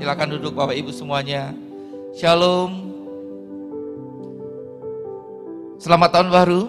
Silakan 0.00 0.32
duduk 0.32 0.56
Bapak 0.56 0.72
Ibu 0.80 0.96
semuanya. 0.96 1.52
Shalom. 2.16 2.88
Selamat 5.76 6.08
tahun 6.16 6.32
baru. 6.32 6.62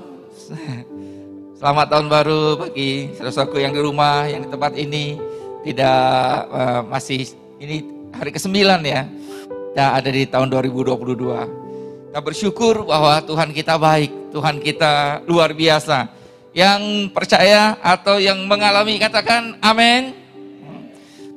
Selamat 1.64 1.88
tahun 1.96 2.12
baru 2.12 2.60
bagi 2.60 3.16
saudaraku 3.16 3.64
yang 3.64 3.72
di 3.72 3.80
rumah, 3.80 4.28
yang 4.28 4.44
di 4.44 4.52
tempat 4.52 4.76
ini 4.76 5.16
tidak 5.64 6.04
uh, 6.52 6.84
masih 6.92 7.32
ini 7.64 7.88
hari 8.12 8.36
ke-9 8.36 8.52
ya. 8.84 9.08
Kita 9.08 9.86
ada 9.96 10.10
di 10.12 10.28
tahun 10.28 10.52
2022. 10.52 12.12
Kita 12.12 12.20
bersyukur 12.20 12.84
bahwa 12.84 13.16
Tuhan 13.24 13.56
kita 13.56 13.80
baik, 13.80 14.36
Tuhan 14.36 14.60
kita 14.60 15.24
luar 15.24 15.56
biasa. 15.56 16.12
Yang 16.52 17.08
percaya 17.16 17.80
atau 17.80 18.20
yang 18.20 18.44
mengalami 18.44 19.00
katakan 19.00 19.56
amin. 19.64 20.20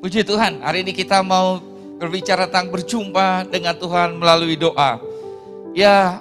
Puji 0.03 0.27
Tuhan, 0.27 0.59
hari 0.59 0.83
ini 0.83 0.91
kita 0.91 1.23
mau 1.23 1.74
berbicara 2.05 2.45
tentang 2.45 2.69
berjumpa 2.69 3.49
dengan 3.49 3.73
Tuhan 3.73 4.21
melalui 4.21 4.61
doa. 4.61 5.01
Ya, 5.73 6.21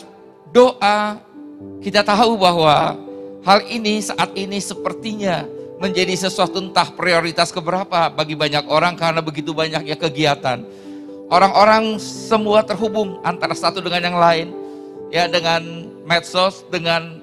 doa 0.55 1.20
kita 1.84 2.02
tahu 2.02 2.40
bahwa 2.40 2.96
hal 3.44 3.60
ini 3.68 4.00
saat 4.00 4.32
ini 4.40 4.64
sepertinya 4.64 5.44
menjadi 5.84 6.16
sesuatu 6.16 6.64
entah 6.64 6.88
prioritas 6.96 7.52
keberapa 7.52 8.08
bagi 8.08 8.40
banyak 8.40 8.64
orang 8.72 8.96
karena 8.96 9.20
begitu 9.20 9.52
banyaknya 9.52 10.00
kegiatan. 10.00 10.64
Orang-orang 11.27 12.00
semua 12.00 12.63
terhubung 12.63 13.20
antara 13.26 13.52
satu 13.52 13.84
dengan 13.84 14.00
yang 14.00 14.18
lain, 14.18 14.48
ya 15.12 15.27
dengan 15.27 15.60
medsos, 16.08 16.63
dengan 16.72 17.20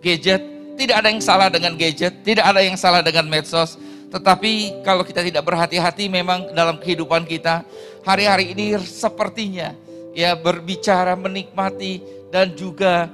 gadget. 0.00 0.40
Tidak 0.78 0.94
ada 0.94 1.10
yang 1.10 1.20
salah 1.20 1.50
dengan 1.50 1.74
gadget, 1.74 2.22
tidak 2.22 2.48
ada 2.48 2.60
yang 2.64 2.78
salah 2.78 3.02
dengan 3.04 3.28
medsos. 3.28 3.76
Tetapi 4.08 4.80
kalau 4.86 5.04
kita 5.04 5.20
tidak 5.20 5.44
berhati-hati 5.44 6.08
memang 6.08 6.48
dalam 6.56 6.80
kehidupan 6.80 7.28
kita 7.28 7.60
hari-hari 8.02 8.54
ini 8.54 8.78
sepertinya 8.82 9.74
ya 10.12 10.34
berbicara, 10.34 11.14
menikmati 11.14 12.02
dan 12.28 12.52
juga 12.54 13.06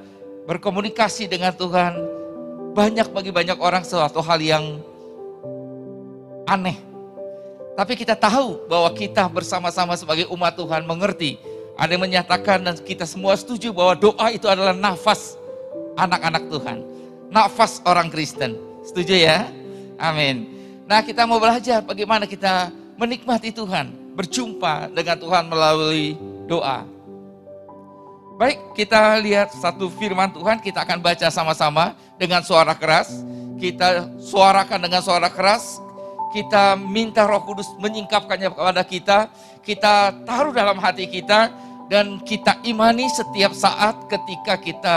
berkomunikasi 0.48 1.28
dengan 1.28 1.52
Tuhan 1.52 1.92
banyak 2.74 3.08
bagi 3.14 3.30
banyak 3.30 3.58
orang 3.60 3.86
suatu 3.86 4.18
hal 4.20 4.40
yang 4.42 4.82
aneh. 6.48 6.76
Tapi 7.74 7.98
kita 7.98 8.14
tahu 8.14 8.70
bahwa 8.70 8.90
kita 8.94 9.26
bersama-sama 9.26 9.98
sebagai 9.98 10.30
umat 10.30 10.54
Tuhan 10.54 10.86
mengerti. 10.86 11.38
Ada 11.74 11.98
yang 11.98 12.06
menyatakan 12.06 12.62
dan 12.62 12.78
kita 12.78 13.02
semua 13.02 13.34
setuju 13.34 13.74
bahwa 13.74 13.98
doa 13.98 14.30
itu 14.30 14.46
adalah 14.46 14.70
nafas 14.70 15.34
anak-anak 15.98 16.46
Tuhan. 16.46 16.78
Nafas 17.34 17.82
orang 17.82 18.14
Kristen. 18.14 18.54
Setuju 18.86 19.26
ya? 19.26 19.50
Amin. 19.98 20.46
Nah 20.86 21.02
kita 21.02 21.26
mau 21.26 21.42
belajar 21.42 21.82
bagaimana 21.82 22.30
kita 22.30 22.70
menikmati 22.94 23.50
Tuhan. 23.50 24.03
Berjumpa 24.14 24.94
dengan 24.94 25.18
Tuhan 25.18 25.50
melalui 25.50 26.14
doa. 26.46 26.86
Baik, 28.34 28.58
kita 28.74 29.18
lihat 29.22 29.54
satu 29.54 29.86
firman 29.94 30.30
Tuhan, 30.34 30.58
kita 30.58 30.82
akan 30.82 30.98
baca 30.98 31.30
sama-sama 31.30 31.94
dengan 32.18 32.42
suara 32.42 32.74
keras. 32.74 33.22
Kita 33.58 34.10
suarakan 34.18 34.82
dengan 34.82 35.02
suara 35.02 35.30
keras. 35.30 35.78
Kita 36.34 36.74
minta 36.74 37.22
Roh 37.30 37.46
Kudus 37.46 37.70
menyingkapkannya 37.78 38.50
kepada 38.50 38.82
kita. 38.82 39.18
Kita 39.62 40.10
taruh 40.26 40.50
dalam 40.50 40.82
hati 40.82 41.06
kita 41.06 41.54
dan 41.86 42.18
kita 42.26 42.58
imani 42.66 43.06
setiap 43.06 43.54
saat 43.54 43.94
ketika 44.10 44.58
kita 44.58 44.96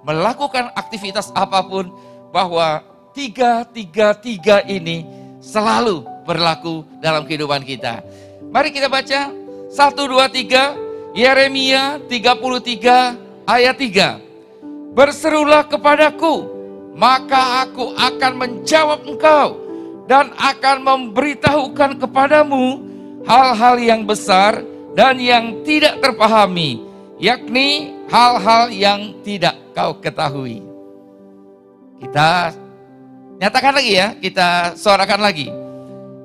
melakukan 0.00 0.72
aktivitas 0.72 1.28
apa 1.36 1.60
pun 1.60 1.92
bahwa 2.32 2.80
tiga 3.12 3.68
tiga 3.68 4.16
tiga 4.16 4.64
ini 4.64 5.04
selalu 5.44 6.06
berlaku 6.24 6.88
dalam 7.04 7.28
kehidupan 7.28 7.64
kita. 7.68 8.00
Mari 8.48 8.72
kita 8.72 8.88
baca 8.88 9.28
satu 9.68 10.08
dua 10.08 10.28
tiga. 10.32 10.88
Yeremia 11.16 11.98
33 12.06 13.48
ayat 13.48 13.74
3. 13.74 14.94
Berserulah 14.94 15.66
kepadaku, 15.66 16.46
maka 16.94 17.64
aku 17.66 17.96
akan 17.96 18.32
menjawab 18.38 19.02
engkau 19.02 19.58
dan 20.06 20.30
akan 20.36 20.76
memberitahukan 20.84 21.98
kepadamu 21.98 22.86
hal-hal 23.26 23.82
yang 23.82 24.06
besar 24.06 24.62
dan 24.94 25.18
yang 25.18 25.64
tidak 25.66 25.98
terpahami, 25.98 26.86
yakni 27.18 27.98
hal-hal 28.12 28.70
yang 28.70 29.16
tidak 29.24 29.58
kau 29.74 29.98
ketahui. 29.98 30.62
Kita 31.98 32.54
nyatakan 33.42 33.74
lagi 33.74 33.92
ya, 33.96 34.14
kita 34.14 34.78
suarakan 34.78 35.20
lagi. 35.24 35.67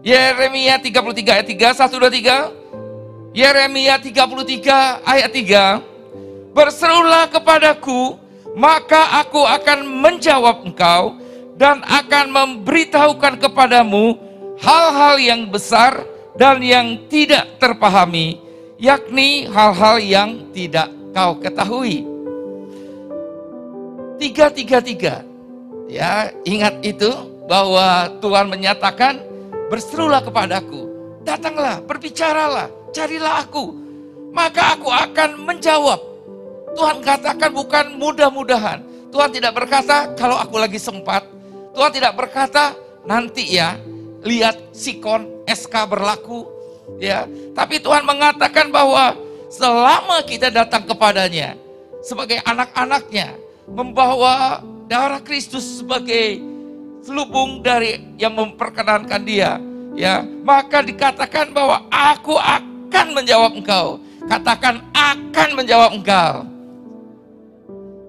Yeremia 0.04 0.84
33 0.84 1.32
ayat 1.32 1.48
3, 1.48 1.80
1, 1.80 1.96
2, 1.96 3.32
3. 3.32 3.32
Yeremia 3.32 3.96
33 3.96 5.00
ayat 5.00 5.32
3, 5.32 6.52
Berserulah 6.52 7.32
kepadaku, 7.32 8.20
maka 8.54 9.24
aku 9.24 9.42
akan 9.42 9.88
menjawab 10.04 10.68
engkau 10.68 11.18
dan 11.56 11.82
akan 11.88 12.30
memberitahukan 12.30 13.42
kepadamu 13.42 14.20
hal-hal 14.60 15.16
yang 15.18 15.42
besar 15.48 16.04
dan 16.36 16.60
yang 16.60 17.00
tidak 17.08 17.58
terpahami, 17.58 18.44
yakni 18.78 19.48
hal-hal 19.50 19.98
yang 20.04 20.52
tidak 20.52 20.92
kau 21.16 21.40
ketahui. 21.40 22.04
Tiga, 24.20 24.52
tiga, 24.52 24.78
tiga. 24.84 25.16
Ya, 25.88 26.30
ingat 26.44 26.84
itu 26.84 27.10
bahwa 27.48 28.12
Tuhan 28.20 28.52
menyatakan 28.52 29.33
berserulah 29.74 30.22
kepadaku, 30.22 30.86
datanglah, 31.26 31.82
berbicaralah, 31.82 32.70
carilah 32.94 33.42
aku, 33.42 33.74
maka 34.30 34.78
aku 34.78 34.86
akan 34.86 35.50
menjawab. 35.50 35.98
Tuhan 36.78 37.02
katakan 37.02 37.50
bukan 37.50 37.98
mudah-mudahan. 37.98 38.86
Tuhan 39.10 39.34
tidak 39.34 39.58
berkata 39.58 40.14
kalau 40.14 40.38
aku 40.38 40.62
lagi 40.62 40.78
sempat. 40.78 41.26
Tuhan 41.74 41.90
tidak 41.90 42.14
berkata 42.14 42.78
nanti 43.02 43.58
ya, 43.58 43.74
lihat 44.22 44.62
sikon 44.78 45.42
SK 45.50 45.90
berlaku 45.90 46.46
ya. 47.02 47.26
Tapi 47.58 47.82
Tuhan 47.82 48.06
mengatakan 48.06 48.70
bahwa 48.70 49.18
selama 49.50 50.22
kita 50.22 50.54
datang 50.54 50.86
kepadanya 50.86 51.58
sebagai 52.06 52.38
anak-anaknya 52.46 53.42
membawa 53.66 54.62
darah 54.86 55.22
Kristus 55.26 55.82
sebagai 55.82 56.53
selubung 57.04 57.60
dari 57.60 58.16
yang 58.16 58.34
memperkenankan 58.34 59.22
dia 59.28 59.60
ya 59.94 60.26
maka 60.44 60.82
dikatakan 60.82 61.54
bahwa 61.54 61.86
aku 61.90 62.36
akan 62.36 63.08
menjawab 63.16 63.58
engkau. 63.58 64.02
Katakan 64.24 64.80
akan 64.96 65.50
menjawab 65.58 65.92
engkau. 65.98 66.34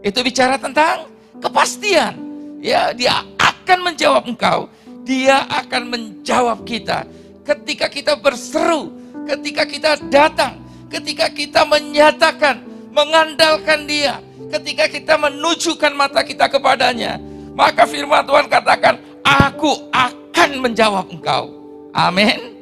Itu 0.04 0.20
bicara 0.20 0.60
tentang 0.60 1.08
kepastian. 1.40 2.14
Ya, 2.60 2.92
dia 2.92 3.24
akan 3.40 3.92
menjawab 3.92 4.28
engkau. 4.28 4.68
Dia 5.04 5.44
akan 5.48 5.82
menjawab 5.88 6.64
kita. 6.64 7.08
Ketika 7.44 7.88
kita 7.88 8.16
berseru, 8.16 8.92
ketika 9.28 9.64
kita 9.68 9.90
datang, 10.08 10.60
ketika 10.88 11.28
kita 11.28 11.64
menyatakan, 11.68 12.64
mengandalkan 12.92 13.84
dia, 13.84 14.20
ketika 14.48 14.88
kita 14.88 15.16
menunjukkan 15.20 15.92
mata 15.92 16.24
kita 16.24 16.48
kepadanya, 16.48 17.20
maka 17.54 17.86
firman 17.86 18.26
Tuhan 18.26 18.50
katakan, 18.50 18.98
aku 19.22 19.88
akan 19.94 20.50
menjawab 20.58 21.06
engkau. 21.06 21.54
Amin. 21.94 22.54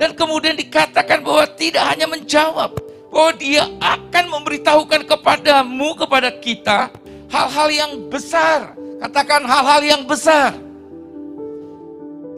Dan 0.00 0.16
kemudian 0.16 0.56
dikatakan 0.56 1.20
bahwa 1.20 1.44
tidak 1.54 1.84
hanya 1.92 2.08
menjawab, 2.08 2.72
bahwa 3.12 3.32
dia 3.36 3.68
akan 3.78 4.24
memberitahukan 4.32 5.04
kepadamu, 5.04 5.94
kepada 5.94 6.32
kita, 6.32 6.88
hal-hal 7.28 7.68
yang 7.68 7.92
besar. 8.08 8.72
Katakan 8.98 9.44
hal-hal 9.44 9.80
yang 9.84 10.02
besar. 10.08 10.56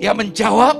Dia 0.02 0.10
menjawab 0.10 0.74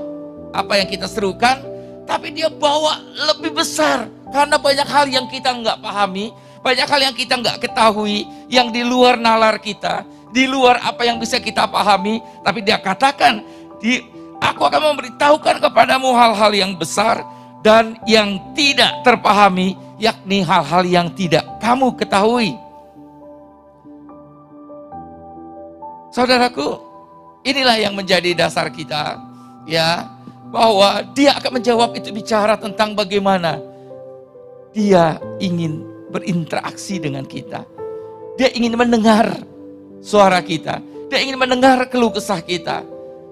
apa 0.51 0.73
yang 0.75 0.91
kita 0.91 1.07
serukan, 1.07 1.63
tapi 2.03 2.35
dia 2.35 2.51
bawa 2.51 2.99
lebih 3.33 3.55
besar. 3.55 4.11
Karena 4.29 4.59
banyak 4.59 4.87
hal 4.91 5.05
yang 5.07 5.25
kita 5.31 5.55
nggak 5.55 5.79
pahami, 5.79 6.35
banyak 6.59 6.87
hal 6.89 7.01
yang 7.01 7.15
kita 7.15 7.39
nggak 7.39 7.63
ketahui, 7.63 8.27
yang 8.51 8.69
di 8.69 8.83
luar 8.83 9.15
nalar 9.15 9.55
kita, 9.63 10.03
di 10.35 10.43
luar 10.51 10.83
apa 10.83 11.07
yang 11.07 11.15
bisa 11.15 11.39
kita 11.39 11.63
pahami, 11.63 12.19
tapi 12.43 12.59
dia 12.59 12.75
katakan, 12.75 13.39
di 13.79 14.03
Aku 14.43 14.67
akan 14.67 14.93
memberitahukan 14.93 15.63
kepadamu 15.63 16.11
hal-hal 16.11 16.51
yang 16.51 16.75
besar 16.75 17.23
dan 17.63 17.95
yang 18.03 18.37
tidak 18.51 18.91
terpahami, 19.01 19.73
yakni 19.95 20.43
hal-hal 20.43 20.83
yang 20.83 21.07
tidak 21.15 21.41
kamu 21.63 21.95
ketahui. 21.95 22.53
Saudaraku, 26.11 26.79
inilah 27.47 27.79
yang 27.79 27.95
menjadi 27.95 28.35
dasar 28.35 28.67
kita, 28.69 29.17
ya, 29.65 30.03
bahwa 30.51 31.03
dia 31.15 31.35
akan 31.35 31.59
menjawab 31.59 31.95
itu 31.95 32.11
bicara 32.11 32.59
tentang 32.59 32.93
bagaimana 32.93 33.59
dia 34.75 35.17
ingin 35.39 35.83
berinteraksi 36.11 36.99
dengan 36.99 37.23
kita. 37.23 37.63
Dia 38.35 38.51
ingin 38.51 38.75
mendengar 38.75 39.54
suara 40.05 40.37
kita. 40.45 40.77
Dia 41.09 41.25
ingin 41.25 41.41
mendengar 41.41 41.81
keluh 41.89 42.13
kesah 42.13 42.45
kita. 42.45 42.85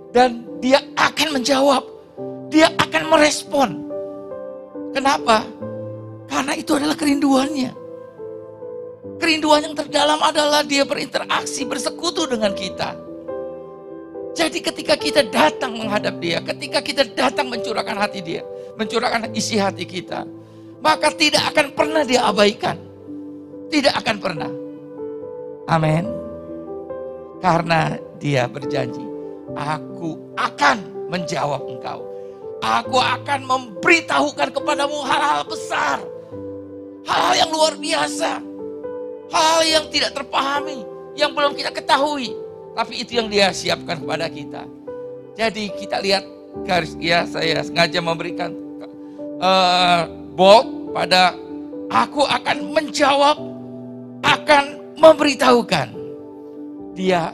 Dan 0.10 0.58
dia 0.58 0.82
akan 0.98 1.38
menjawab. 1.38 1.86
Dia 2.50 2.74
akan 2.74 3.04
merespon. 3.14 3.70
Kenapa? 4.94 5.46
Karena 6.26 6.54
itu 6.58 6.74
adalah 6.74 6.98
kerinduannya. 6.98 7.72
Kerinduan 9.22 9.62
yang 9.70 9.76
terdalam 9.78 10.18
adalah 10.26 10.66
dia 10.66 10.82
berinteraksi, 10.86 11.66
bersekutu 11.70 12.26
dengan 12.26 12.54
kita. 12.58 12.98
Jadi 14.34 14.66
ketika 14.66 14.98
kita 14.98 15.22
datang 15.30 15.78
menghadap 15.78 16.18
dia, 16.18 16.42
ketika 16.42 16.82
kita 16.82 17.06
datang 17.14 17.54
mencurahkan 17.54 17.94
hati 17.94 18.26
dia, 18.26 18.42
mencurahkan 18.74 19.30
isi 19.38 19.62
hati 19.62 19.86
kita, 19.86 20.26
maka 20.82 21.14
tidak 21.14 21.54
akan 21.54 21.68
pernah 21.78 22.02
dia 22.02 22.26
abaikan. 22.26 22.78
Tidak 23.70 23.94
akan 23.94 24.16
pernah. 24.18 24.52
Amin. 25.70 26.23
Karena 27.44 28.00
dia 28.24 28.48
berjanji, 28.48 29.04
aku 29.52 30.16
akan 30.40 31.12
menjawab 31.12 31.68
engkau. 31.68 32.08
Aku 32.64 32.96
akan 32.96 33.44
memberitahukan 33.44 34.56
kepadamu 34.56 35.04
hal-hal 35.04 35.44
besar. 35.44 36.00
Hal-hal 37.04 37.36
yang 37.36 37.52
luar 37.52 37.76
biasa. 37.76 38.40
Hal-hal 39.28 39.64
yang 39.68 39.86
tidak 39.92 40.16
terpahami. 40.16 40.88
Yang 41.20 41.32
belum 41.36 41.52
kita 41.60 41.76
ketahui 41.76 42.32
tapi 42.74 43.06
itu 43.06 43.22
yang 43.22 43.30
dia 43.30 43.54
siapkan 43.54 44.02
kepada 44.02 44.26
kita. 44.28 44.66
Jadi 45.38 45.70
kita 45.78 46.02
lihat 46.02 46.26
garis 46.66 46.94
ya 47.02 47.26
saya 47.26 47.62
sengaja 47.66 48.02
memberikan 48.02 48.54
uh, 49.42 50.06
bold 50.34 50.94
pada 50.94 51.34
aku 51.90 52.26
akan 52.26 52.74
menjawab 52.74 53.38
akan 54.22 54.94
memberitahukan 54.98 55.88
dia 56.94 57.34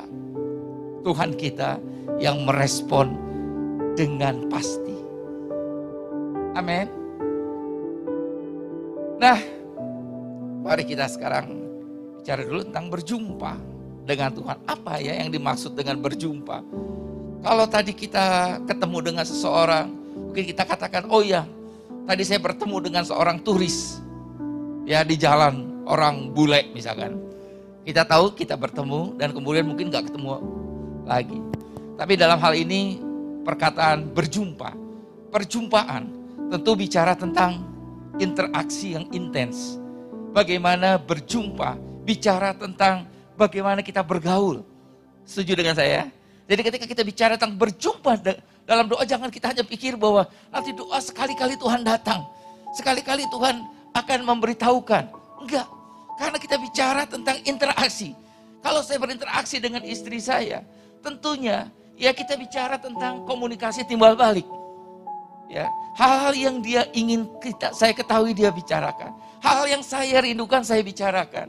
Tuhan 1.03 1.35
kita 1.35 1.79
yang 2.19 2.44
merespon 2.44 3.15
dengan 3.95 4.47
pasti. 4.51 4.95
Amin. 6.56 6.88
Nah, 9.19 9.39
mari 10.63 10.83
kita 10.88 11.07
sekarang 11.11 11.59
bicara 12.19 12.44
dulu 12.44 12.63
tentang 12.67 12.88
berjumpa 12.88 13.53
dengan 14.07 14.31
Tuhan. 14.31 14.57
Apa 14.67 15.00
ya 15.03 15.19
yang 15.19 15.31
dimaksud 15.31 15.75
dengan 15.75 16.00
berjumpa? 16.00 16.63
Kalau 17.39 17.65
tadi 17.71 17.95
kita 17.95 18.59
ketemu 18.67 18.97
dengan 19.00 19.23
seseorang, 19.23 19.88
mungkin 20.27 20.44
kita 20.44 20.67
katakan, 20.67 21.07
oh 21.07 21.23
ya, 21.23 21.47
tadi 22.03 22.23
saya 22.27 22.44
bertemu 22.44 22.77
dengan 22.83 23.03
seorang 23.07 23.39
turis. 23.39 24.03
Ya 24.83 25.03
di 25.07 25.15
jalan, 25.15 25.83
orang 25.88 26.35
bule 26.35 26.67
misalkan. 26.75 27.28
Kita 27.89 28.06
tahu 28.06 28.38
kita 28.38 28.53
bertemu 28.53 29.18
dan 29.18 29.33
kemudian 29.33 29.65
mungkin 29.65 29.89
gak 29.89 30.13
ketemu 30.13 30.38
lagi. 31.09 31.41
Tapi 31.97 32.13
dalam 32.13 32.38
hal 32.38 32.53
ini 32.53 33.01
perkataan 33.41 34.13
berjumpa, 34.13 34.77
perjumpaan 35.33 36.06
tentu 36.53 36.77
bicara 36.77 37.18
tentang 37.18 37.65
interaksi 38.21 38.94
yang 38.94 39.09
intens. 39.09 39.81
Bagaimana 40.38 41.01
berjumpa, 41.01 41.81
bicara 42.06 42.53
tentang 42.53 43.09
bagaimana 43.33 43.81
kita 43.81 44.06
bergaul. 44.06 44.62
Setuju 45.25 45.57
dengan 45.57 45.74
saya? 45.74 46.13
Jadi 46.45 46.62
ketika 46.62 46.85
kita 46.85 47.01
bicara 47.01 47.42
tentang 47.42 47.57
berjumpa 47.57 48.21
dalam 48.69 48.85
doa 48.85 49.01
jangan 49.01 49.33
kita 49.33 49.50
hanya 49.50 49.65
pikir 49.65 49.97
bahwa 49.97 50.30
nanti 50.53 50.77
doa 50.77 51.01
sekali-kali 51.01 51.57
Tuhan 51.57 51.81
datang. 51.81 52.21
Sekali-kali 52.77 53.25
Tuhan 53.33 53.65
akan 53.97 54.19
memberitahukan. 54.30 55.03
Enggak. 55.42 55.78
Karena 56.19 56.36
kita 56.36 56.60
bicara 56.60 57.07
tentang 57.07 57.39
interaksi. 57.48 58.12
Kalau 58.60 58.83
saya 58.83 59.00
berinteraksi 59.00 59.63
dengan 59.63 59.88
istri 59.88 60.19
saya, 60.19 60.68
tentunya 61.00 61.71
ya 61.95 62.12
kita 62.12 62.36
bicara 62.36 62.75
tentang 62.75 63.24
komunikasi 63.24 63.88
timbal 63.88 64.19
balik. 64.19 64.44
Ya, 65.48 65.71
hal-hal 65.95 66.36
yang 66.36 66.56
dia 66.60 66.83
ingin 66.92 67.24
kita 67.39 67.71
saya 67.71 67.95
ketahui 67.95 68.36
dia 68.36 68.51
bicarakan. 68.51 69.16
Hal-hal 69.39 69.80
yang 69.80 69.83
saya 69.88 70.19
rindukan 70.19 70.60
saya 70.60 70.83
bicarakan. 70.83 71.48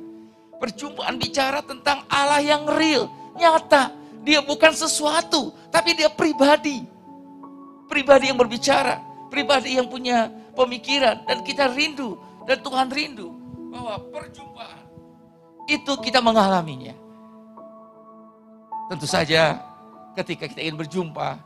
Perjumpaan 0.63 1.19
bicara 1.19 1.67
tentang 1.67 2.07
Allah 2.07 2.39
yang 2.39 2.63
real, 2.71 3.11
nyata. 3.35 3.91
Dia 4.23 4.39
bukan 4.39 4.71
sesuatu, 4.71 5.51
tapi 5.75 5.99
dia 5.99 6.07
pribadi. 6.13 6.87
Pribadi 7.91 8.31
yang 8.31 8.39
berbicara, 8.39 9.03
pribadi 9.33 9.75
yang 9.75 9.91
punya 9.91 10.31
pemikiran 10.55 11.27
dan 11.27 11.43
kita 11.43 11.75
rindu 11.75 12.15
dan 12.47 12.63
Tuhan 12.63 12.87
rindu 12.87 13.40
bahwa 13.71 13.95
perjumpaan 14.11 14.91
itu 15.71 15.93
kita 16.03 16.19
mengalaminya. 16.19 16.95
Tentu 18.91 19.07
saja 19.07 19.63
ketika 20.19 20.51
kita 20.51 20.67
ingin 20.67 20.83
berjumpa, 20.83 21.39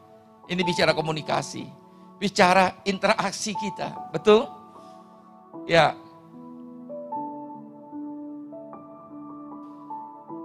ini 0.49 0.65
bicara 0.65 0.97
komunikasi, 0.97 1.69
bicara 2.17 2.73
interaksi 2.89 3.53
kita, 3.53 3.93
betul? 4.17 4.49
Ya, 5.69 5.93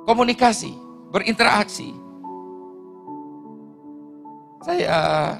komunikasi, 0.04 0.76
berinteraksi. 1.16 1.96
Saya 4.60 5.40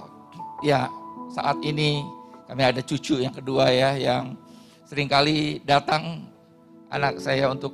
ya 0.64 0.88
saat 1.36 1.60
ini 1.60 2.08
kami 2.48 2.64
ada 2.64 2.80
cucu 2.80 3.20
yang 3.20 3.36
kedua 3.36 3.68
ya 3.68 4.00
yang 4.00 4.40
sering 4.88 5.12
kali 5.12 5.60
datang 5.68 6.29
anak 6.90 7.22
saya 7.22 7.50
untuk 7.50 7.74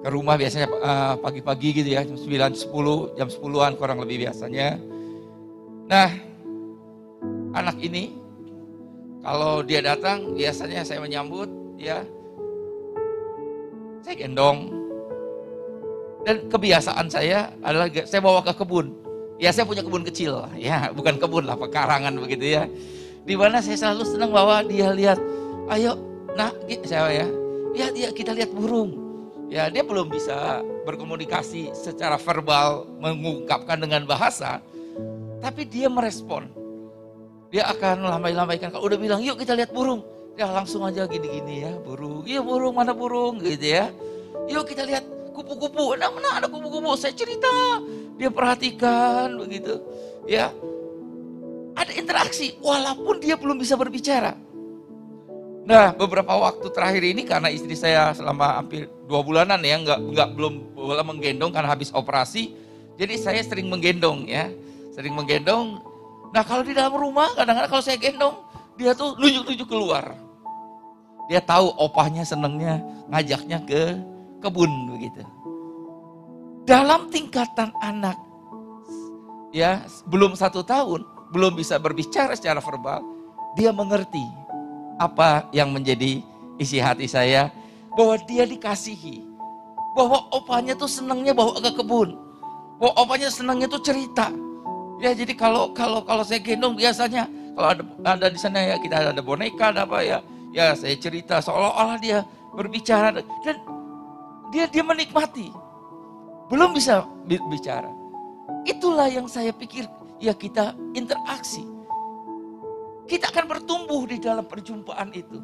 ke 0.00 0.08
rumah 0.08 0.40
biasanya 0.40 0.66
uh, 0.80 1.14
pagi-pagi 1.20 1.76
gitu 1.76 1.88
ya 1.92 2.00
jam 2.06 2.16
9 2.16 2.56
10 2.56 3.18
jam 3.20 3.28
10-an 3.28 3.72
kurang 3.76 4.00
lebih 4.00 4.24
biasanya. 4.24 4.80
Nah, 5.90 6.08
anak 7.52 7.76
ini 7.82 8.16
kalau 9.20 9.60
dia 9.60 9.84
datang 9.84 10.32
biasanya 10.32 10.86
saya 10.86 11.04
menyambut 11.04 11.50
ya 11.76 12.00
saya 14.00 14.16
gendong 14.16 14.72
dan 16.24 16.48
kebiasaan 16.48 17.06
saya 17.08 17.52
adalah 17.60 17.88
saya 18.04 18.20
bawa 18.20 18.40
ke 18.44 18.52
kebun. 18.56 18.92
Ya 19.40 19.56
saya 19.56 19.64
punya 19.64 19.80
kebun 19.80 20.04
kecil, 20.04 20.36
ya 20.60 20.92
bukan 20.92 21.16
kebun 21.16 21.48
lah, 21.48 21.56
pekarangan 21.56 22.12
begitu 22.20 22.60
ya. 22.60 22.68
Di 23.24 23.32
mana 23.40 23.64
saya 23.64 23.76
selalu 23.76 24.04
senang 24.04 24.36
bawa 24.36 24.60
dia 24.60 24.92
lihat, 24.92 25.16
ayo 25.72 25.96
nak 26.36 26.52
saya 26.84 27.24
ya, 27.24 27.26
lihat 27.74 27.94
ya 27.94 28.10
kita 28.10 28.34
lihat 28.34 28.50
burung. 28.52 29.10
Ya 29.50 29.66
dia 29.66 29.82
belum 29.82 30.06
bisa 30.06 30.62
berkomunikasi 30.86 31.74
secara 31.74 32.14
verbal, 32.14 32.86
mengungkapkan 33.02 33.82
dengan 33.82 34.06
bahasa, 34.06 34.62
tapi 35.42 35.66
dia 35.66 35.90
merespon. 35.90 36.46
Dia 37.50 37.66
akan 37.66 38.06
lambai-lambaikan, 38.06 38.70
kalau 38.70 38.86
udah 38.86 38.94
bilang 38.94 39.18
yuk 39.26 39.42
kita 39.42 39.58
lihat 39.58 39.74
burung, 39.74 40.06
ya 40.38 40.46
langsung 40.46 40.86
aja 40.86 41.10
gini-gini 41.10 41.66
ya 41.66 41.74
burung, 41.82 42.22
iya 42.22 42.38
burung 42.38 42.78
mana 42.78 42.94
burung 42.94 43.42
gitu 43.42 43.74
ya. 43.74 43.90
Yuk 44.46 44.70
kita 44.70 44.86
lihat 44.86 45.02
kupu-kupu, 45.34 45.98
nah 45.98 46.14
mana 46.14 46.38
ada 46.38 46.46
kupu-kupu, 46.46 46.94
saya 46.94 47.10
cerita, 47.10 47.82
dia 48.14 48.30
perhatikan 48.30 49.34
begitu, 49.34 49.82
ya. 50.30 50.54
Ada 51.74 51.90
interaksi, 51.98 52.54
walaupun 52.62 53.18
dia 53.18 53.34
belum 53.34 53.58
bisa 53.58 53.74
berbicara. 53.74 54.38
Nah, 55.68 55.92
beberapa 55.92 56.32
waktu 56.32 56.72
terakhir 56.72 57.04
ini 57.04 57.22
karena 57.28 57.52
istri 57.52 57.76
saya 57.76 58.16
selama 58.16 58.56
hampir 58.56 58.88
dua 59.04 59.20
bulanan 59.20 59.60
ya, 59.60 59.76
nggak 59.76 60.00
nggak 60.16 60.28
belum 60.32 60.54
boleh 60.72 61.04
menggendong 61.04 61.52
karena 61.52 61.68
habis 61.68 61.92
operasi, 61.92 62.56
jadi 62.96 63.14
saya 63.20 63.40
sering 63.44 63.68
menggendong 63.68 64.24
ya, 64.24 64.48
sering 64.96 65.12
menggendong. 65.12 65.84
Nah, 66.32 66.42
kalau 66.46 66.64
di 66.64 66.72
dalam 66.72 66.96
rumah 66.96 67.28
kadang-kadang 67.36 67.70
kalau 67.70 67.84
saya 67.84 68.00
gendong, 68.00 68.40
dia 68.80 68.96
tuh 68.96 69.16
nunjuk-nunjuk 69.20 69.68
keluar. 69.68 70.16
Dia 71.28 71.44
tahu 71.44 71.70
opahnya 71.76 72.24
senengnya 72.24 72.80
ngajaknya 73.12 73.62
ke 73.68 73.94
kebun 74.40 74.96
begitu. 74.96 75.22
Dalam 76.64 77.12
tingkatan 77.12 77.70
anak, 77.84 78.16
ya 79.52 79.84
belum 80.08 80.34
satu 80.34 80.64
tahun, 80.64 81.04
belum 81.30 81.54
bisa 81.54 81.76
berbicara 81.76 82.32
secara 82.34 82.58
verbal, 82.58 83.04
dia 83.58 83.70
mengerti 83.70 84.39
apa 85.00 85.48
yang 85.56 85.72
menjadi 85.72 86.20
isi 86.60 86.76
hati 86.76 87.08
saya, 87.08 87.48
bahwa 87.96 88.20
dia 88.28 88.44
dikasihi, 88.44 89.24
bahwa 89.96 90.28
opanya 90.28 90.76
tuh 90.76 90.86
senangnya 90.86 91.32
bawa 91.32 91.56
ke 91.56 91.72
kebun, 91.72 92.20
bahwa 92.76 92.92
opanya 93.00 93.32
senangnya 93.32 93.66
tuh 93.66 93.80
cerita. 93.80 94.28
Ya 95.00 95.16
jadi 95.16 95.32
kalau 95.32 95.72
kalau 95.72 96.04
kalau 96.04 96.20
saya 96.20 96.44
gendong 96.44 96.76
biasanya 96.76 97.24
kalau 97.56 97.72
ada 97.72 97.82
ada 98.04 98.26
di 98.28 98.36
sana 98.36 98.60
ya 98.60 98.76
kita 98.76 99.00
ada 99.16 99.22
boneka 99.24 99.72
ada 99.72 99.88
apa 99.88 100.04
ya, 100.04 100.20
ya 100.52 100.76
saya 100.76 100.92
cerita 101.00 101.40
seolah-olah 101.40 101.96
dia 101.96 102.20
berbicara 102.52 103.16
dan 103.16 103.56
dia 104.52 104.68
dia 104.68 104.84
menikmati. 104.84 105.48
Belum 106.52 106.76
bisa 106.76 107.08
bicara. 107.24 107.88
Itulah 108.68 109.08
yang 109.08 109.24
saya 109.24 109.56
pikir 109.56 109.88
ya 110.20 110.36
kita 110.36 110.76
interaksi. 110.92 111.64
Kita 113.10 113.26
akan 113.34 113.44
bertumbuh 113.50 114.06
di 114.06 114.22
dalam 114.22 114.46
perjumpaan 114.46 115.10
itu. 115.10 115.42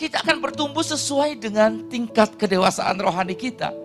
Kita 0.00 0.24
akan 0.24 0.40
bertumbuh 0.40 0.80
sesuai 0.80 1.36
dengan 1.36 1.84
tingkat 1.92 2.32
kedewasaan 2.40 2.96
rohani 2.96 3.36
kita. 3.36 3.76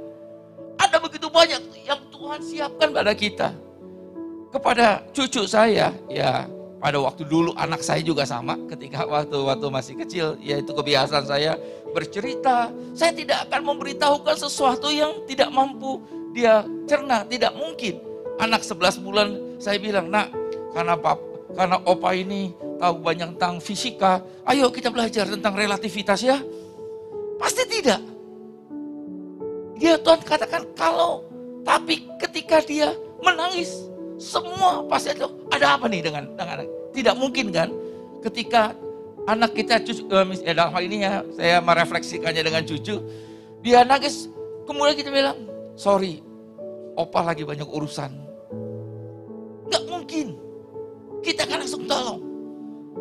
Ada 0.80 1.04
begitu 1.04 1.28
banyak 1.28 1.60
yang 1.84 2.00
Tuhan 2.08 2.40
siapkan 2.40 2.96
pada 2.96 3.12
kita. 3.12 3.52
Kepada 4.56 5.04
cucu 5.12 5.44
saya, 5.44 5.92
ya 6.08 6.48
pada 6.80 6.96
waktu 7.04 7.28
dulu 7.28 7.52
anak 7.60 7.84
saya 7.84 8.00
juga 8.00 8.24
sama 8.24 8.56
ketika 8.72 9.04
waktu 9.04 9.38
waktu 9.44 9.68
masih 9.68 10.00
kecil 10.00 10.40
yaitu 10.40 10.72
kebiasaan 10.72 11.26
saya 11.26 11.58
bercerita 11.92 12.70
saya 12.94 13.12
tidak 13.18 13.50
akan 13.50 13.74
memberitahukan 13.74 14.38
sesuatu 14.38 14.94
yang 14.94 15.26
tidak 15.26 15.50
mampu 15.50 15.98
dia 16.38 16.62
cerna 16.86 17.26
tidak 17.26 17.58
mungkin 17.58 17.98
anak 18.38 18.62
11 18.62 19.02
bulan 19.02 19.28
saya 19.58 19.82
bilang 19.82 20.14
nak 20.14 20.30
karena 20.78 20.94
pap 20.94 21.18
karena 21.56 21.78
opa 21.88 22.12
ini 22.12 22.52
tahu 22.82 22.96
banyak 23.00 23.38
tentang 23.38 23.64
fisika 23.64 24.20
ayo 24.50 24.68
kita 24.74 24.92
belajar 24.92 25.30
tentang 25.30 25.56
relativitas 25.56 26.20
ya 26.24 26.38
pasti 27.40 27.64
tidak 27.70 28.02
dia 29.78 29.96
Tuhan 30.02 30.22
katakan 30.26 30.64
kalau 30.74 31.24
tapi 31.64 32.08
ketika 32.20 32.64
dia 32.64 32.92
menangis 33.22 33.88
semua 34.18 34.82
pasti 34.90 35.14
ada, 35.14 35.30
ada 35.54 35.78
apa 35.78 35.86
nih 35.86 36.02
dengan, 36.02 36.26
dengan 36.34 36.66
anak? 36.66 36.68
Tidak 36.92 37.14
mungkin 37.14 37.54
kan 37.54 37.70
ketika 38.26 38.74
anak 39.30 39.54
kita 39.54 39.78
cucu, 39.86 40.10
uh, 40.10 40.26
ya 40.42 40.58
dalam 40.58 40.74
hal 40.74 40.84
ini 40.88 40.98
ya 41.06 41.22
saya 41.38 41.62
merefleksikannya 41.62 42.42
dengan 42.42 42.64
cucu, 42.66 42.96
dia 43.62 43.86
nangis, 43.86 44.26
kemudian 44.66 44.98
kita 44.98 45.14
bilang, 45.14 45.38
sorry, 45.78 46.26
opa 46.98 47.22
lagi 47.22 47.46
banyak 47.46 47.70
urusan. 47.70 48.12
Gak 49.70 49.84
mungkin. 49.86 50.47
Kita 51.22 51.46
akan 51.48 51.58
langsung 51.64 51.84
tolong. 51.86 52.22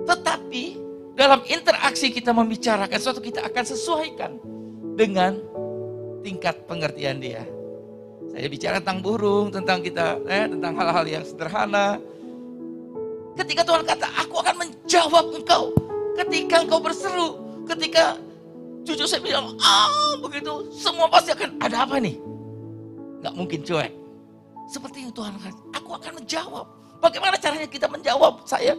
Tetapi 0.07 0.65
dalam 1.17 1.41
interaksi 1.49 2.13
kita 2.13 2.31
membicarakan 2.37 2.99
sesuatu 3.01 3.25
kita 3.25 3.41
akan 3.49 3.65
sesuaikan 3.65 4.33
dengan 4.97 5.37
tingkat 6.21 6.67
pengertian 6.69 7.23
dia. 7.23 7.45
Saya 8.37 8.53
bicara 8.53 8.77
tentang 8.85 9.01
burung, 9.01 9.49
tentang 9.49 9.81
kita, 9.81 10.21
eh, 10.29 10.45
tentang 10.45 10.77
hal-hal 10.77 11.05
yang 11.09 11.25
sederhana. 11.25 11.97
Ketika 13.33 13.65
Tuhan 13.65 13.85
kata, 13.85 14.09
aku 14.21 14.45
akan 14.45 14.57
menjawab 14.61 15.25
engkau. 15.33 15.73
Ketika 16.21 16.65
engkau 16.65 16.81
berseru, 16.81 17.29
ketika 17.65 18.17
cucu 18.85 19.05
saya 19.09 19.25
bilang, 19.25 19.57
ah 19.61 20.21
begitu, 20.21 20.69
semua 20.73 21.09
pasti 21.09 21.33
akan, 21.33 21.57
ada 21.65 21.89
apa 21.89 21.97
nih? 21.97 22.17
Gak 23.25 23.35
mungkin 23.37 23.61
cuek. 23.65 23.93
Seperti 24.69 25.09
yang 25.09 25.13
Tuhan 25.17 25.37
kata, 25.41 25.61
aku 25.73 25.91
akan 25.97 26.13
menjawab. 26.21 26.67
Bagaimana 27.01 27.37
caranya 27.37 27.69
kita 27.69 27.87
menjawab? 27.87 28.45
Saya, 28.49 28.75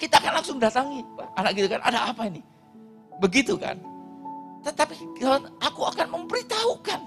kita 0.00 0.22
akan 0.22 0.32
langsung 0.40 0.56
datangi. 0.56 1.02
Anak 1.36 1.52
gitu 1.58 1.68
kan, 1.70 1.80
ada 1.84 2.08
apa 2.10 2.26
ini? 2.30 2.40
Begitu 3.18 3.58
kan? 3.58 3.76
Tetapi 4.62 4.94
aku 5.62 5.80
akan 5.86 6.06
memberitahukan 6.12 7.00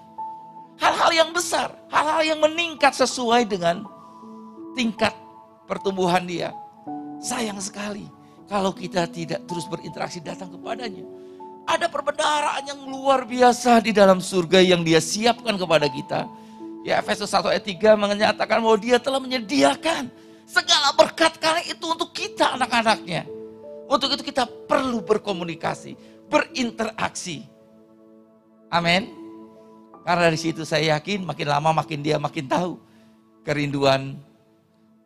hal-hal 0.81 1.11
yang 1.13 1.29
besar, 1.31 1.71
hal-hal 1.93 2.23
yang 2.25 2.39
meningkat 2.41 2.91
sesuai 2.95 3.45
dengan 3.45 3.85
tingkat 4.73 5.13
pertumbuhan 5.69 6.25
dia. 6.25 6.49
Sayang 7.21 7.61
sekali 7.61 8.09
kalau 8.49 8.73
kita 8.73 9.05
tidak 9.07 9.45
terus 9.45 9.69
berinteraksi 9.69 10.19
datang 10.19 10.51
kepadanya. 10.51 11.05
Ada 11.69 11.87
perbendaharaan 11.87 12.65
yang 12.65 12.81
luar 12.89 13.23
biasa 13.23 13.79
di 13.85 13.93
dalam 13.93 14.17
surga 14.17 14.59
yang 14.59 14.81
dia 14.81 14.97
siapkan 14.97 15.55
kepada 15.55 15.85
kita. 15.85 16.25
Ya 16.81 16.97
Efesus 16.97 17.29
1 17.29 17.45
ayat 17.45 17.61
3 17.61 17.93
menyatakan 17.93 18.57
bahwa 18.57 18.73
dia 18.81 18.97
telah 18.97 19.21
menyediakan 19.21 20.09
segala 20.51 20.91
berkat 20.91 21.39
kali 21.39 21.71
itu 21.71 21.85
untuk 21.87 22.11
kita 22.11 22.59
anak-anaknya. 22.59 23.23
Untuk 23.87 24.11
itu 24.19 24.23
kita 24.27 24.43
perlu 24.67 24.99
berkomunikasi, 24.99 25.95
berinteraksi. 26.27 27.47
Amin. 28.67 29.07
Karena 30.03 30.27
dari 30.27 30.39
situ 30.39 30.67
saya 30.67 30.99
yakin 30.99 31.23
makin 31.23 31.47
lama 31.47 31.83
makin 31.83 31.99
dia 32.03 32.19
makin 32.19 32.47
tahu 32.47 32.79
kerinduan 33.47 34.19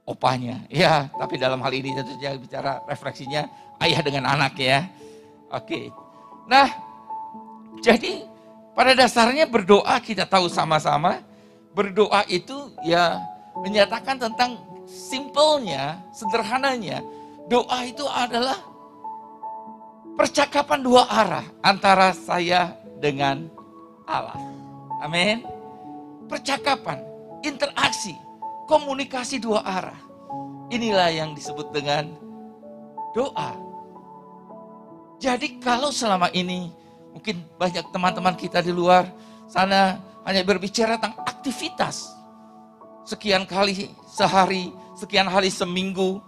opanya. 0.06 0.66
Ya, 0.70 1.10
tapi 1.14 1.38
dalam 1.38 1.62
hal 1.62 1.74
ini 1.74 1.94
tentu 1.94 2.14
saja 2.18 2.38
bicara 2.38 2.72
refleksinya 2.86 3.50
ayah 3.82 4.02
dengan 4.02 4.26
anak 4.30 4.54
ya. 4.58 4.86
Oke. 5.50 5.90
Nah, 6.46 6.70
jadi 7.82 8.26
pada 8.78 8.94
dasarnya 8.94 9.50
berdoa 9.50 9.98
kita 10.02 10.30
tahu 10.30 10.46
sama-sama 10.46 11.26
berdoa 11.74 12.24
itu 12.32 12.72
ya 12.86 13.20
menyatakan 13.60 14.16
tentang 14.20 14.62
simpelnya, 14.96 16.00
sederhananya. 16.16 17.04
Doa 17.52 17.84
itu 17.84 18.08
adalah 18.08 18.58
percakapan 20.16 20.80
dua 20.80 21.04
arah 21.12 21.46
antara 21.60 22.16
saya 22.16 22.80
dengan 23.04 23.52
Allah. 24.08 24.40
Amin. 25.04 25.44
Percakapan, 26.32 27.04
interaksi, 27.44 28.16
komunikasi 28.66 29.38
dua 29.44 29.62
arah. 29.62 30.00
Inilah 30.74 31.14
yang 31.14 31.38
disebut 31.38 31.70
dengan 31.70 32.10
doa. 33.14 33.54
Jadi 35.22 35.62
kalau 35.62 35.94
selama 35.94 36.34
ini 36.34 36.74
mungkin 37.14 37.46
banyak 37.62 37.86
teman-teman 37.94 38.34
kita 38.34 38.66
di 38.66 38.74
luar 38.74 39.06
sana 39.46 40.02
hanya 40.26 40.42
berbicara 40.42 40.98
tentang 40.98 41.22
aktivitas. 41.22 42.10
Sekian 43.06 43.46
kali 43.46 43.94
sehari, 44.10 44.74
sekian 44.96 45.28
hari 45.28 45.52
seminggu, 45.52 46.24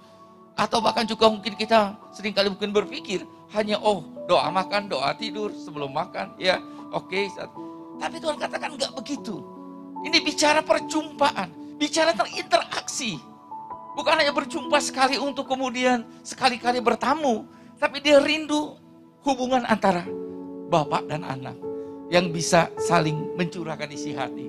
atau 0.58 0.82
bahkan 0.82 1.06
juga 1.06 1.30
mungkin 1.32 1.54
kita 1.54 1.96
sering 2.12 2.34
kali 2.34 2.50
mungkin 2.50 2.74
berpikir 2.74 3.24
hanya 3.56 3.80
oh 3.80 4.04
doa 4.28 4.50
makan, 4.52 4.92
doa 4.92 5.14
tidur 5.16 5.54
sebelum 5.56 5.94
makan, 5.94 6.36
ya 6.36 6.60
oke. 6.92 7.08
Okay. 7.08 7.32
Tapi 7.98 8.16
Tuhan 8.22 8.38
katakan 8.38 8.76
enggak 8.76 8.94
begitu. 8.94 9.42
Ini 10.06 10.22
bicara 10.22 10.62
perjumpaan, 10.62 11.78
bicara 11.82 12.14
terinteraksi. 12.14 13.18
Bukan 13.98 14.14
hanya 14.14 14.30
berjumpa 14.30 14.78
sekali 14.78 15.18
untuk 15.18 15.50
kemudian 15.50 16.06
sekali-kali 16.22 16.78
bertamu, 16.86 17.50
tapi 17.82 17.98
dia 17.98 18.22
rindu 18.22 18.78
hubungan 19.26 19.66
antara 19.66 20.06
bapak 20.70 21.10
dan 21.10 21.26
anak 21.26 21.58
yang 22.14 22.30
bisa 22.30 22.70
saling 22.78 23.34
mencurahkan 23.34 23.90
isi 23.90 24.14
hati. 24.14 24.48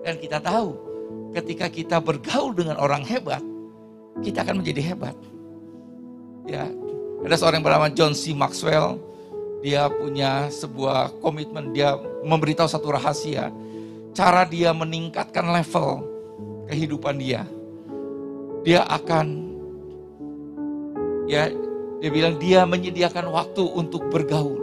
Dan 0.00 0.16
kita 0.16 0.40
tahu, 0.40 0.89
ketika 1.34 1.66
kita 1.70 1.96
bergaul 2.02 2.54
dengan 2.54 2.78
orang 2.78 3.06
hebat, 3.06 3.42
kita 4.20 4.42
akan 4.42 4.62
menjadi 4.62 4.94
hebat. 4.94 5.16
Ya, 6.48 6.66
ada 7.22 7.36
seorang 7.36 7.62
yang 7.62 7.66
bernama 7.66 7.88
John 7.92 8.12
C. 8.16 8.34
Maxwell, 8.34 8.98
dia 9.60 9.86
punya 9.92 10.48
sebuah 10.48 11.20
komitmen, 11.20 11.70
dia 11.76 11.94
memberitahu 12.24 12.66
satu 12.66 12.96
rahasia. 12.96 13.52
Cara 14.16 14.42
dia 14.48 14.74
meningkatkan 14.74 15.46
level 15.46 16.02
kehidupan 16.66 17.20
dia. 17.20 17.46
Dia 18.66 18.84
akan, 18.88 19.26
ya 21.30 21.48
dia 22.00 22.10
bilang 22.10 22.40
dia 22.40 22.64
menyediakan 22.64 23.30
waktu 23.30 23.62
untuk 23.62 24.08
bergaul. 24.08 24.58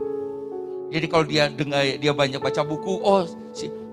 Jadi 0.89 1.05
kalau 1.07 1.25
dia 1.27 1.51
dengar 1.51 1.83
dia 1.83 2.11
banyak 2.11 2.41
baca 2.41 2.61
buku, 2.65 2.99
oh 3.01 3.23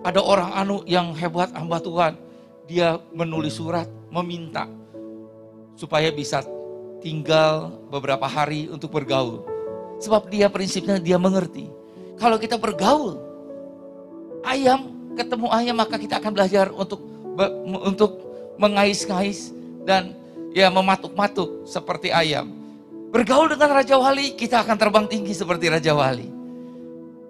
ada 0.05 0.21
orang 0.21 0.51
anu 0.57 0.81
yang 0.89 1.13
hebat 1.13 1.53
hamba 1.53 1.81
Tuhan. 1.81 2.15
Dia 2.65 2.97
menulis 3.13 3.61
surat, 3.61 3.89
meminta 4.09 4.65
supaya 5.75 6.09
bisa 6.15 6.41
tinggal 7.03 7.77
beberapa 7.91 8.25
hari 8.25 8.71
untuk 8.73 8.95
bergaul. 8.95 9.45
Sebab 10.01 10.33
dia 10.33 10.49
prinsipnya 10.49 10.97
dia 10.97 11.21
mengerti. 11.21 11.69
Kalau 12.17 12.39
kita 12.39 12.57
bergaul, 12.57 13.21
ayam 14.47 14.95
ketemu 15.15 15.47
ayam 15.51 15.77
maka 15.79 15.97
kita 15.99 16.19
akan 16.19 16.33
belajar 16.35 16.71
untuk 16.75 17.01
untuk 17.87 18.13
mengais-ngais 18.59 19.51
dan 19.83 20.15
ya 20.55 20.71
mematuk-matuk 20.71 21.67
seperti 21.67 22.15
ayam. 22.15 22.51
Bergaul 23.15 23.47
dengan 23.47 23.79
Raja 23.79 23.95
Wali, 23.95 24.35
kita 24.35 24.67
akan 24.67 24.75
terbang 24.75 25.07
tinggi 25.07 25.35
seperti 25.35 25.71
Raja 25.71 25.95
Wali. 25.95 26.27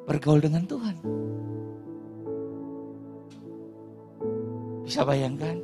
Bergaul 0.08 0.40
dengan 0.40 0.64
Tuhan. 0.64 1.23
Bisa 4.84 5.00
bayangkan? 5.02 5.58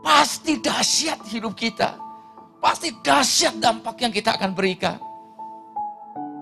Pasti 0.00 0.62
dahsyat 0.62 1.20
hidup 1.28 1.58
kita. 1.58 1.98
Pasti 2.58 2.94
dahsyat 3.02 3.58
dampak 3.58 3.98
yang 4.02 4.14
kita 4.14 4.34
akan 4.34 4.54
berikan. 4.54 4.98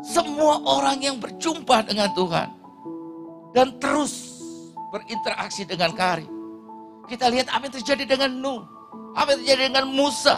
Semua 0.07 0.63
orang 0.63 1.03
yang 1.03 1.17
berjumpa 1.19 1.89
dengan 1.89 2.13
Tuhan 2.15 2.49
dan 3.57 3.75
terus 3.83 4.39
berinteraksi 4.95 5.67
dengan 5.67 5.91
Kari. 5.97 6.29
Kita 7.11 7.27
lihat 7.33 7.51
apa 7.51 7.67
yang 7.67 7.75
terjadi 7.75 8.05
dengan 8.05 8.31
Nuh, 8.39 8.63
apa 9.19 9.35
yang 9.35 9.41
terjadi 9.43 9.63
dengan 9.73 9.87
Musa, 9.91 10.37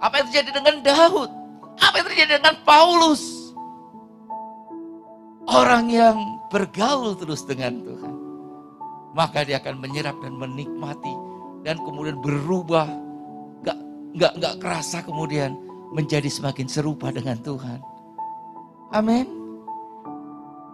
apa 0.00 0.20
yang 0.20 0.26
terjadi 0.32 0.50
dengan 0.56 0.74
Daud, 0.84 1.30
apa 1.80 1.94
yang 2.00 2.06
terjadi 2.12 2.30
dengan 2.40 2.56
Paulus. 2.64 3.22
Orang 5.44 5.92
yang 5.92 6.16
bergaul 6.48 7.12
terus 7.20 7.44
dengan 7.44 7.84
Tuhan, 7.84 8.03
maka 9.14 9.46
dia 9.46 9.62
akan 9.62 9.78
menyerap 9.78 10.18
dan 10.20 10.34
menikmati 10.34 11.14
dan 11.64 11.80
kemudian 11.80 12.20
berubah, 12.20 12.90
gak, 13.64 13.78
gak, 14.18 14.32
gak 14.42 14.54
kerasa 14.60 15.00
kemudian 15.00 15.56
menjadi 15.94 16.26
semakin 16.28 16.66
serupa 16.66 17.08
dengan 17.14 17.38
Tuhan. 17.40 17.80
Amin. 18.92 19.26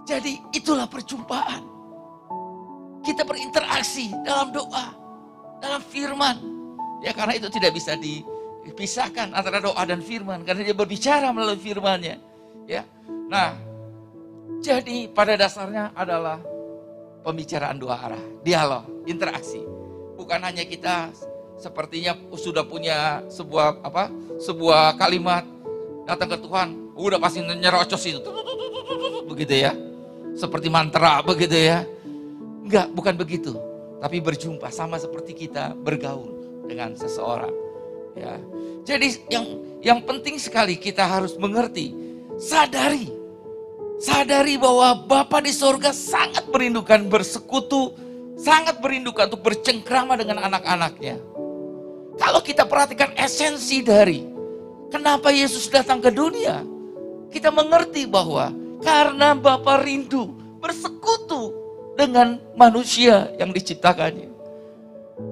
Jadi 0.09 0.41
itulah 0.57 0.91
perjumpaan. 0.91 1.63
Kita 3.07 3.23
berinteraksi 3.23 4.11
dalam 4.27 4.51
doa, 4.51 4.93
dalam 5.63 5.81
firman. 5.85 6.37
Ya 7.01 7.15
karena 7.15 7.39
itu 7.39 7.49
tidak 7.49 7.77
bisa 7.77 7.97
di, 7.97 8.21
pisahkan 8.75 9.33
antara 9.33 9.63
doa 9.63 9.81
dan 9.89 10.05
firman 10.05 10.45
karena 10.45 10.67
dia 10.67 10.77
berbicara 10.77 11.31
melalui 11.31 11.61
firmannya. 11.61 12.17
Ya. 12.69 12.83
Nah, 13.31 13.57
jadi 14.61 15.09
pada 15.15 15.39
dasarnya 15.39 15.95
adalah 15.97 16.43
pembicaraan 17.21 17.77
dua 17.77 18.01
arah, 18.01 18.23
dialog, 18.45 18.85
interaksi. 19.05 19.61
Bukan 20.17 20.41
hanya 20.45 20.65
kita 20.65 21.13
sepertinya 21.61 22.17
sudah 22.37 22.65
punya 22.65 23.21
sebuah 23.29 23.85
apa? 23.85 24.09
sebuah 24.41 24.97
kalimat 24.97 25.45
datang 26.09 26.33
ke 26.33 26.39
Tuhan, 26.41 26.69
udah 26.97 27.21
pasti 27.21 27.45
nyerocos 27.45 28.05
itu. 28.09 28.31
Begitu 29.29 29.69
ya. 29.69 29.77
Seperti 30.33 30.73
mantra 30.73 31.21
begitu 31.21 31.61
ya. 31.61 31.85
Enggak, 32.65 32.89
bukan 32.97 33.15
begitu. 33.21 33.53
Tapi 34.01 34.17
berjumpa 34.25 34.73
sama 34.73 34.97
seperti 34.97 35.37
kita 35.37 35.77
bergaul 35.77 36.65
dengan 36.65 36.97
seseorang. 36.97 37.53
Ya. 38.17 38.41
Jadi 38.89 39.29
yang 39.29 39.47
yang 39.85 39.99
penting 40.09 40.41
sekali 40.41 40.81
kita 40.81 41.05
harus 41.05 41.37
mengerti, 41.37 41.93
sadari 42.41 43.20
Sadari 44.01 44.57
bahwa 44.57 44.97
Bapa 45.05 45.45
di 45.45 45.53
sorga 45.53 45.93
sangat 45.93 46.49
merindukan 46.49 47.05
bersekutu, 47.05 47.93
sangat 48.41 48.81
merindukan 48.81 49.29
untuk 49.29 49.45
bercengkrama 49.45 50.17
dengan 50.17 50.41
anak-anaknya. 50.41 51.21
Kalau 52.17 52.41
kita 52.41 52.65
perhatikan 52.65 53.13
esensi 53.13 53.85
dari 53.85 54.25
kenapa 54.89 55.29
Yesus 55.29 55.69
datang 55.69 56.01
ke 56.01 56.09
dunia, 56.09 56.65
kita 57.29 57.53
mengerti 57.53 58.09
bahwa 58.09 58.49
karena 58.81 59.37
Bapa 59.37 59.85
rindu 59.85 60.33
bersekutu 60.65 61.53
dengan 62.01 62.41
manusia 62.57 63.29
yang 63.37 63.53
diciptakannya. 63.53 64.33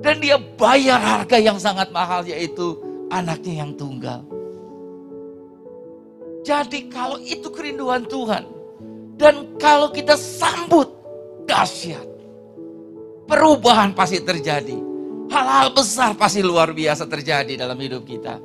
Dan 0.05 0.21
dia 0.21 0.37
bayar 0.37 1.01
harga 1.01 1.41
yang 1.41 1.57
sangat 1.57 1.89
mahal 1.89 2.21
yaitu 2.29 2.77
anaknya 3.09 3.65
yang 3.65 3.73
tunggal. 3.73 4.21
Jadi 6.45 6.93
kalau 6.93 7.17
itu 7.25 7.49
kerinduan 7.49 8.05
Tuhan, 8.05 8.58
dan 9.19 9.59
kalau 9.59 9.91
kita 9.91 10.15
sambut, 10.15 10.87
dahsyat. 11.45 12.07
Perubahan 13.27 13.93
pasti 13.93 14.23
terjadi. 14.23 14.79
Hal-hal 15.29 15.75
besar 15.75 16.17
pasti 16.17 16.41
luar 16.41 16.73
biasa 16.73 17.05
terjadi 17.05 17.61
dalam 17.61 17.77
hidup 17.77 18.07
kita. 18.09 18.41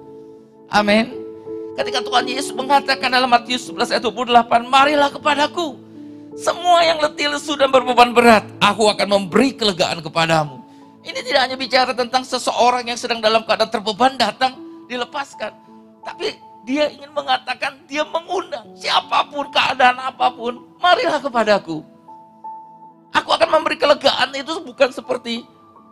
Amin. 0.67 1.15
Ketika 1.79 2.03
Tuhan 2.03 2.27
Yesus 2.27 2.51
mengatakan 2.51 3.07
dalam 3.07 3.31
Matius 3.31 3.69
11 3.71 3.95
ayat 3.95 4.03
28, 4.03 4.67
Marilah 4.67 5.09
kepadaku. 5.13 5.79
Semua 6.33 6.81
yang 6.81 6.97
letih 6.97 7.29
lesu 7.29 7.53
dan 7.53 7.69
berbeban 7.69 8.09
berat, 8.09 8.41
aku 8.57 8.89
akan 8.89 9.05
memberi 9.05 9.53
kelegaan 9.53 10.01
kepadamu. 10.01 10.65
Ini 11.05 11.19
tidak 11.21 11.41
hanya 11.45 11.57
bicara 11.59 11.93
tentang 11.93 12.25
seseorang 12.25 12.89
yang 12.89 12.97
sedang 12.97 13.21
dalam 13.21 13.45
keadaan 13.45 13.69
terbeban 13.69 14.17
datang, 14.17 14.57
dilepaskan. 14.89 15.53
Tapi 16.01 16.33
dia 16.63 16.87
ingin 16.87 17.11
mengatakan, 17.11 17.83
dia 17.91 18.07
mengundang 18.07 18.71
siapa 18.79 19.27
pun, 19.27 19.51
keadaan 19.51 19.99
apa 19.99 20.31
pun, 20.31 20.63
marilah 20.79 21.19
kepadaku. 21.19 21.83
Aku 23.13 23.29
akan 23.35 23.59
memberi 23.59 23.75
kelegaan 23.75 24.31
itu 24.33 24.63
bukan 24.63 24.89
seperti 24.89 25.43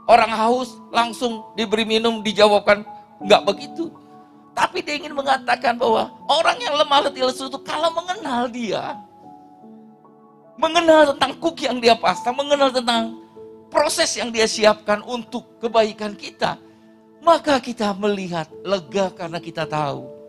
orang 0.08 0.32
haus 0.32 0.80
langsung 0.90 1.44
diberi 1.60 1.84
minum 1.84 2.24
dijawabkan 2.24 2.88
enggak 3.20 3.44
begitu. 3.46 3.92
Tapi 4.56 4.80
dia 4.84 4.96
ingin 4.96 5.16
mengatakan 5.16 5.76
bahwa 5.76 6.12
orang 6.28 6.58
yang 6.60 6.76
lemah 6.76 7.08
letih 7.08 7.28
lesu 7.28 7.52
itu 7.52 7.60
kalau 7.62 7.92
mengenal 7.92 8.48
dia, 8.48 8.96
mengenal 10.56 11.14
tentang 11.14 11.36
kuk 11.40 11.60
yang 11.60 11.84
dia 11.84 12.00
pasang, 12.00 12.36
mengenal 12.36 12.72
tentang 12.72 13.20
proses 13.68 14.12
yang 14.16 14.32
dia 14.32 14.48
siapkan 14.48 15.04
untuk 15.04 15.60
kebaikan 15.60 16.16
kita, 16.16 16.60
maka 17.24 17.60
kita 17.60 17.92
melihat 17.96 18.48
lega 18.64 19.12
karena 19.14 19.40
kita 19.40 19.64
tahu 19.64 20.21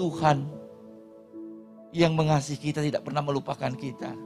Tuhan 0.00 0.48
yang 1.92 2.16
mengasihi 2.16 2.72
kita 2.72 2.80
tidak 2.80 3.04
pernah 3.04 3.20
melupakan 3.20 3.68
kita. 3.68 4.16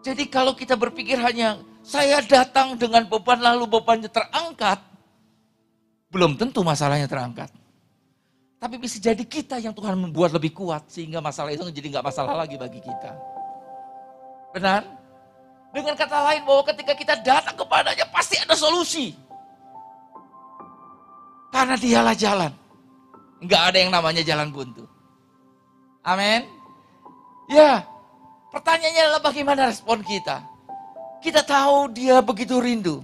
Jadi 0.00 0.24
kalau 0.32 0.56
kita 0.56 0.72
berpikir 0.72 1.20
hanya 1.20 1.60
saya 1.84 2.24
datang 2.24 2.80
dengan 2.80 3.04
beban 3.04 3.44
lalu 3.44 3.68
bebannya 3.68 4.08
terangkat, 4.08 4.80
belum 6.08 6.40
tentu 6.40 6.64
masalahnya 6.64 7.04
terangkat. 7.04 7.52
Tapi 8.58 8.74
bisa 8.80 8.96
jadi 8.96 9.20
kita 9.20 9.60
yang 9.60 9.76
Tuhan 9.76 10.00
membuat 10.00 10.32
lebih 10.32 10.56
kuat 10.56 10.88
sehingga 10.88 11.20
masalah 11.20 11.52
itu 11.52 11.62
menjadi 11.68 11.98
nggak 11.98 12.06
masalah 12.08 12.34
lagi 12.40 12.56
bagi 12.56 12.80
kita. 12.80 13.12
Benar? 14.56 14.82
Dengan 15.76 15.92
kata 15.92 16.18
lain 16.24 16.42
bahwa 16.48 16.62
ketika 16.72 16.96
kita 16.96 17.14
datang 17.20 17.52
kepadanya 17.52 18.08
pasti 18.08 18.40
ada 18.40 18.56
solusi. 18.56 19.12
Karena 21.52 21.76
dialah 21.76 22.16
jalan. 22.16 22.67
Enggak 23.38 23.62
ada 23.70 23.78
yang 23.78 23.92
namanya 23.94 24.22
jalan 24.26 24.50
buntu. 24.50 24.84
Amin. 26.02 26.46
Ya, 27.48 27.86
pertanyaannya 28.50 29.02
adalah 29.08 29.22
bagaimana 29.22 29.70
respon 29.70 30.02
kita. 30.02 30.42
Kita 31.22 31.42
tahu 31.42 31.90
dia 31.94 32.18
begitu 32.22 32.58
rindu. 32.58 33.02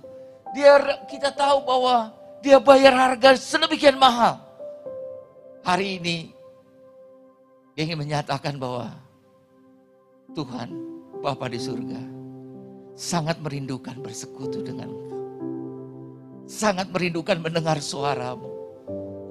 Dia 0.55 0.79
kita 1.11 1.35
tahu 1.35 1.66
bahwa 1.66 2.14
dia 2.42 2.59
bayar 2.62 2.94
harga 2.94 3.35
sedemikian 3.35 3.99
mahal. 3.99 4.38
Hari 5.64 5.99
ini 5.99 6.18
dia 7.75 7.88
ingin 7.88 7.99
menyatakan 7.99 8.55
bahwa 8.61 8.94
Tuhan 10.37 10.70
Bapa 11.25 11.51
di 11.51 11.59
surga 11.59 11.99
sangat 12.94 13.42
merindukan 13.42 13.99
bersekutu 13.99 14.62
dengan 14.62 14.92
engkau. 14.92 15.23
Sangat 16.44 16.92
merindukan 16.92 17.40
mendengar 17.40 17.81
suaramu 17.81 18.54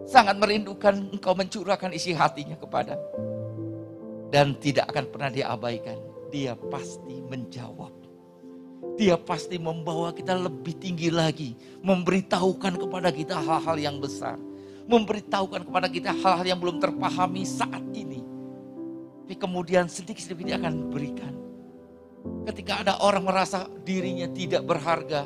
sangat 0.04 0.36
merindukan 0.36 1.16
engkau 1.16 1.34
mencurahkan 1.36 1.92
isi 1.96 2.12
hatinya 2.12 2.60
kepada 2.60 3.00
dan 4.34 4.58
tidak 4.58 4.90
akan 4.90 5.06
pernah 5.14 5.30
diabaikan. 5.30 5.98
Dia 6.34 6.58
pasti 6.58 7.22
menjawab. 7.22 7.94
Dia 8.98 9.18
pasti 9.18 9.62
membawa 9.62 10.14
kita 10.14 10.34
lebih 10.38 10.78
tinggi 10.78 11.14
lagi, 11.14 11.54
memberitahukan 11.82 12.78
kepada 12.78 13.10
kita 13.14 13.38
hal-hal 13.38 13.78
yang 13.78 13.98
besar, 14.02 14.38
memberitahukan 14.90 15.66
kepada 15.66 15.88
kita 15.90 16.10
hal-hal 16.14 16.46
yang 16.46 16.60
belum 16.62 16.82
terpahami 16.82 17.46
saat 17.46 17.82
ini. 17.94 18.22
Tapi 19.24 19.36
kemudian 19.38 19.90
sedikit-sedikit 19.90 20.58
akan 20.62 20.94
berikan. 20.94 21.34
Ketika 22.50 22.86
ada 22.86 22.94
orang 23.02 23.26
merasa 23.26 23.66
dirinya 23.82 24.30
tidak 24.30 24.66
berharga, 24.66 25.26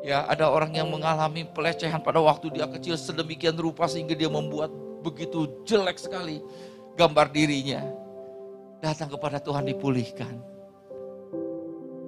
Ya, 0.00 0.24
ada 0.24 0.48
orang 0.48 0.72
yang 0.72 0.88
mengalami 0.88 1.44
pelecehan 1.44 2.00
pada 2.00 2.24
waktu 2.24 2.48
dia 2.56 2.64
kecil 2.64 2.96
sedemikian 2.96 3.52
rupa 3.60 3.84
sehingga 3.84 4.16
dia 4.16 4.32
membuat 4.32 4.72
begitu 5.04 5.44
jelek 5.68 6.00
sekali 6.00 6.40
gambar 6.96 7.28
dirinya. 7.28 7.84
Datang 8.80 9.12
kepada 9.12 9.36
Tuhan 9.36 9.68
dipulihkan. 9.68 10.40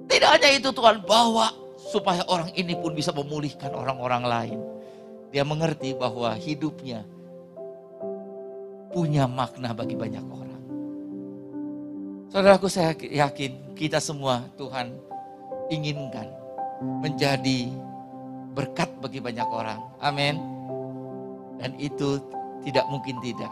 Tidak 0.08 0.28
hanya 0.28 0.48
itu 0.56 0.72
Tuhan 0.72 1.04
bawa 1.04 1.52
supaya 1.76 2.24
orang 2.32 2.48
ini 2.56 2.72
pun 2.72 2.96
bisa 2.96 3.12
memulihkan 3.12 3.76
orang-orang 3.76 4.24
lain. 4.24 4.58
Dia 5.28 5.44
mengerti 5.44 5.92
bahwa 5.92 6.32
hidupnya 6.32 7.04
punya 8.88 9.28
makna 9.28 9.76
bagi 9.76 9.96
banyak 9.96 10.24
orang. 10.24 10.62
Saudaraku 12.32 12.72
saya 12.72 12.96
yakin 12.96 13.76
kita 13.76 14.00
semua 14.00 14.48
Tuhan 14.56 14.96
inginkan 15.68 16.41
menjadi 16.82 17.70
berkat 18.52 18.90
bagi 19.00 19.22
banyak 19.22 19.48
orang. 19.48 19.80
Amin. 20.02 20.36
Dan 21.62 21.78
itu 21.78 22.18
tidak 22.66 22.84
mungkin 22.90 23.18
tidak. 23.22 23.50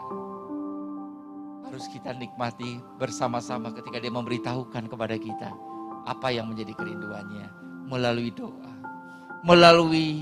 Harus 1.67 1.87
kita 1.87 2.11
nikmati 2.11 2.83
bersama-sama 2.99 3.71
ketika 3.71 4.03
dia 4.03 4.11
memberitahukan 4.11 4.91
kepada 4.91 5.15
kita 5.15 5.49
apa 6.03 6.33
yang 6.33 6.51
menjadi 6.51 6.75
kerinduannya 6.75 7.47
melalui 7.87 8.31
doa. 8.35 8.71
Melalui 9.41 10.21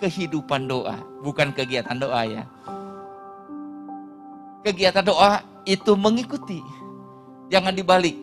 kehidupan 0.00 0.66
doa, 0.70 0.96
bukan 1.20 1.52
kegiatan 1.52 1.98
doa 2.00 2.22
ya. 2.24 2.44
Kegiatan 4.64 5.04
doa 5.04 5.44
itu 5.68 5.92
mengikuti, 5.92 6.64
jangan 7.52 7.76
dibalik. 7.76 8.16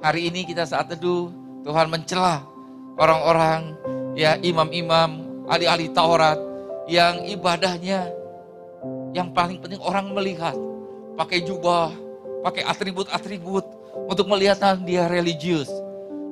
Hari 0.00 0.32
ini 0.32 0.48
kita 0.48 0.64
saat 0.64 0.88
teduh, 0.88 1.28
Tuhan 1.60 1.92
mencela 1.92 2.55
orang-orang 2.96 3.76
ya 4.16 4.40
imam-imam, 4.40 5.44
ahli-ahli 5.46 5.92
Taurat 5.92 6.40
yang 6.88 7.24
ibadahnya 7.28 8.08
yang 9.12 9.32
paling 9.32 9.60
penting 9.60 9.80
orang 9.80 10.12
melihat 10.12 10.56
pakai 11.16 11.44
jubah, 11.44 11.92
pakai 12.44 12.64
atribut-atribut 12.68 13.64
untuk 14.08 14.28
melihat 14.28 14.60
dia 14.84 15.08
religius. 15.08 15.68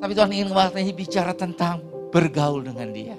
Tapi 0.00 0.12
Tuhan 0.12 0.32
ingin 0.36 0.52
mengatakan 0.52 0.84
bicara 0.92 1.32
tentang 1.32 1.80
bergaul 2.12 2.60
dengan 2.60 2.92
dia. 2.92 3.16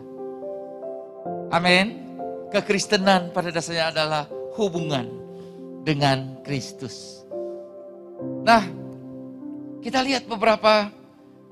Amin. 1.49 2.05
Kekristenan 2.53 3.33
pada 3.33 3.49
dasarnya 3.49 3.89
adalah 3.89 4.29
hubungan 4.55 5.09
dengan 5.81 6.39
Kristus. 6.45 7.25
Nah, 8.45 8.63
kita 9.81 10.05
lihat 10.05 10.29
beberapa 10.29 10.93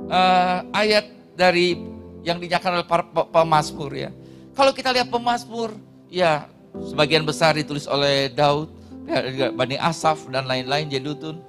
uh, 0.08 0.60
ayat 0.72 1.23
dari 1.34 1.78
yang 2.24 2.40
dinyatakan 2.40 2.82
oleh 2.82 2.88
para 2.88 3.04
pemazmur 3.06 3.92
ya. 3.92 4.10
Kalau 4.54 4.72
kita 4.72 4.94
lihat 4.94 5.10
pemazmur 5.10 5.74
ya 6.08 6.48
sebagian 6.82 7.26
besar 7.26 7.58
ditulis 7.58 7.86
oleh 7.86 8.30
Daud, 8.32 8.70
ya, 9.06 9.50
Bani 9.54 9.78
Asaf 9.78 10.26
dan 10.30 10.48
lain-lain 10.50 10.90
Jedutun. 10.90 11.42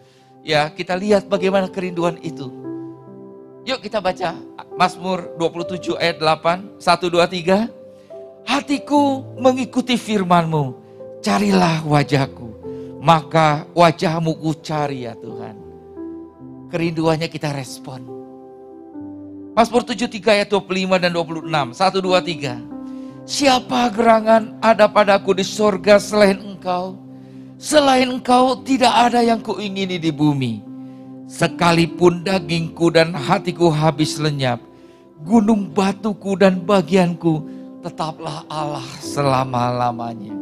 Ya, 0.45 0.69
kita 0.69 0.93
lihat 0.93 1.25
bagaimana 1.25 1.73
kerinduan 1.73 2.21
itu. 2.21 2.53
Yuk 3.65 3.81
kita 3.81 3.97
baca 3.97 4.37
Mazmur 4.77 5.33
27 5.41 5.97
ayat 5.97 6.21
8, 6.21 6.77
1, 6.77 7.09
2, 7.09 7.25
3. 7.25 7.73
Hatiku 8.45 9.25
mengikuti 9.41 9.97
firmanmu, 9.97 10.77
carilah 11.25 11.81
wajahku, 11.81 12.53
maka 13.01 13.65
wajahmu 13.73 14.37
ku 14.37 14.53
cari 14.61 15.09
ya 15.09 15.17
Tuhan. 15.17 15.57
Kerinduannya 16.69 17.33
kita 17.33 17.57
respon. 17.57 18.05
Mazmur 19.55 19.87
73 19.87 20.19
ayat 20.43 20.51
25 20.51 20.99
dan 20.99 21.15
26, 21.15 21.79
1, 21.79 22.03
2, 22.03 23.23
3. 23.23 23.23
Siapa 23.23 23.87
gerangan 23.95 24.59
ada 24.59 24.91
padaku 24.91 25.31
di 25.31 25.47
sorga 25.47 26.03
selain 26.03 26.43
engkau? 26.43 26.99
Selain 27.55 28.11
engkau 28.11 28.59
tidak 28.67 28.91
ada 28.91 29.23
yang 29.23 29.39
kuingini 29.39 30.03
di 30.03 30.11
bumi. 30.11 30.59
Sekalipun 31.31 32.27
dagingku 32.27 32.91
dan 32.91 33.15
hatiku 33.15 33.71
habis 33.71 34.19
lenyap, 34.19 34.59
gunung 35.23 35.71
batuku 35.71 36.35
dan 36.35 36.59
bagianku 36.67 37.47
tetaplah 37.87 38.43
Allah 38.51 38.85
selama-lamanya. 39.07 40.35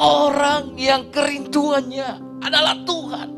Orang 0.00 0.80
yang 0.80 1.12
kerinduannya 1.12 2.40
adalah 2.40 2.72
Tuhan. 2.88 3.28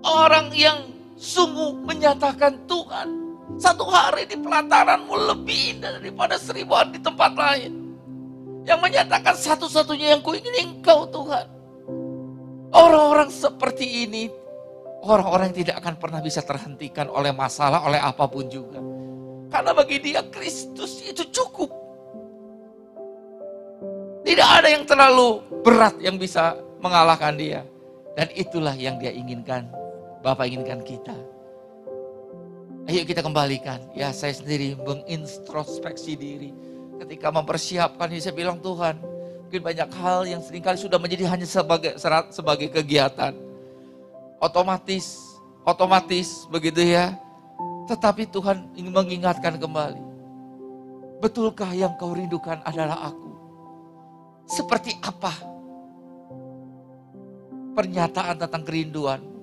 Orang 0.00 0.48
yang 0.56 0.95
sungguh 1.16 1.82
menyatakan 1.88 2.68
Tuhan 2.68 3.26
satu 3.56 3.88
hari 3.88 4.28
di 4.28 4.36
pelataranmu 4.36 5.32
lebih 5.32 5.78
indah 5.78 5.96
daripada 5.96 6.36
seribu 6.36 6.76
hari 6.76 6.98
di 6.98 7.00
tempat 7.00 7.32
lain. 7.32 7.72
Yang 8.66 8.80
menyatakan 8.82 9.34
satu-satunya 9.38 10.18
yang 10.18 10.22
kuingin 10.26 10.52
engkau 10.58 11.06
Tuhan. 11.08 11.46
Orang-orang 12.74 13.30
seperti 13.30 14.04
ini, 14.04 14.26
orang-orang 15.06 15.54
yang 15.54 15.58
tidak 15.62 15.76
akan 15.80 15.94
pernah 16.02 16.20
bisa 16.20 16.42
terhentikan 16.42 17.06
oleh 17.06 17.30
masalah, 17.30 17.86
oleh 17.86 18.02
apa 18.02 18.26
pun 18.26 18.50
juga. 18.50 18.82
Karena 19.46 19.70
bagi 19.70 20.02
dia 20.02 20.26
Kristus 20.26 21.00
itu 21.06 21.22
cukup. 21.30 21.70
Tidak 24.26 24.48
ada 24.50 24.66
yang 24.66 24.82
terlalu 24.82 25.38
berat 25.62 25.94
yang 26.02 26.18
bisa 26.18 26.58
mengalahkan 26.82 27.38
dia. 27.38 27.62
Dan 28.18 28.26
itulah 28.34 28.74
yang 28.74 28.98
dia 28.98 29.14
inginkan. 29.14 29.70
Bapak 30.26 30.50
inginkan 30.50 30.82
kita. 30.82 31.14
Ayo 32.90 33.06
kita 33.06 33.22
kembalikan. 33.22 33.78
Ya 33.94 34.10
saya 34.10 34.34
sendiri 34.34 34.74
mengintrospeksi 34.74 36.18
diri. 36.18 36.50
Ketika 36.98 37.30
mempersiapkan 37.30 38.10
saya 38.18 38.34
bilang 38.34 38.58
Tuhan. 38.58 38.98
Mungkin 39.46 39.62
banyak 39.62 39.90
hal 40.02 40.26
yang 40.26 40.42
sering 40.42 40.66
kali 40.66 40.74
sudah 40.74 40.98
menjadi 40.98 41.30
hanya 41.30 41.46
sebagai 41.46 41.94
serat, 42.02 42.34
sebagai 42.34 42.66
kegiatan. 42.74 43.30
Otomatis, 44.42 45.38
otomatis 45.62 46.50
begitu 46.50 46.82
ya. 46.82 47.14
Tetapi 47.86 48.26
Tuhan 48.26 48.74
ingin 48.74 48.90
mengingatkan 48.90 49.54
kembali. 49.54 50.02
Betulkah 51.22 51.70
yang 51.70 51.94
kau 51.94 52.10
rindukan 52.10 52.58
adalah 52.66 53.14
aku? 53.14 53.30
Seperti 54.50 54.90
apa 55.06 55.30
pernyataan 57.78 58.42
tentang 58.42 58.66
kerinduan 58.66 59.35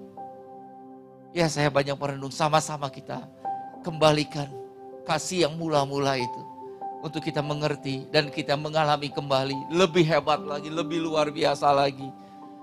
Ya 1.33 1.49
saya 1.49 1.73
banyak 1.73 1.97
merenung 1.97 2.29
sama-sama 2.29 2.93
kita 2.93 3.25
kembalikan 3.81 4.45
kasih 5.01 5.49
yang 5.49 5.57
mula-mula 5.57 6.13
itu. 6.21 6.41
Untuk 7.03 7.19
kita 7.25 7.43
mengerti 7.43 8.07
dan 8.13 8.31
kita 8.31 8.55
mengalami 8.55 9.11
kembali 9.11 9.73
lebih 9.73 10.07
hebat 10.07 10.39
lagi, 10.39 10.69
lebih 10.69 11.03
luar 11.03 11.33
biasa 11.33 11.73
lagi. 11.73 12.05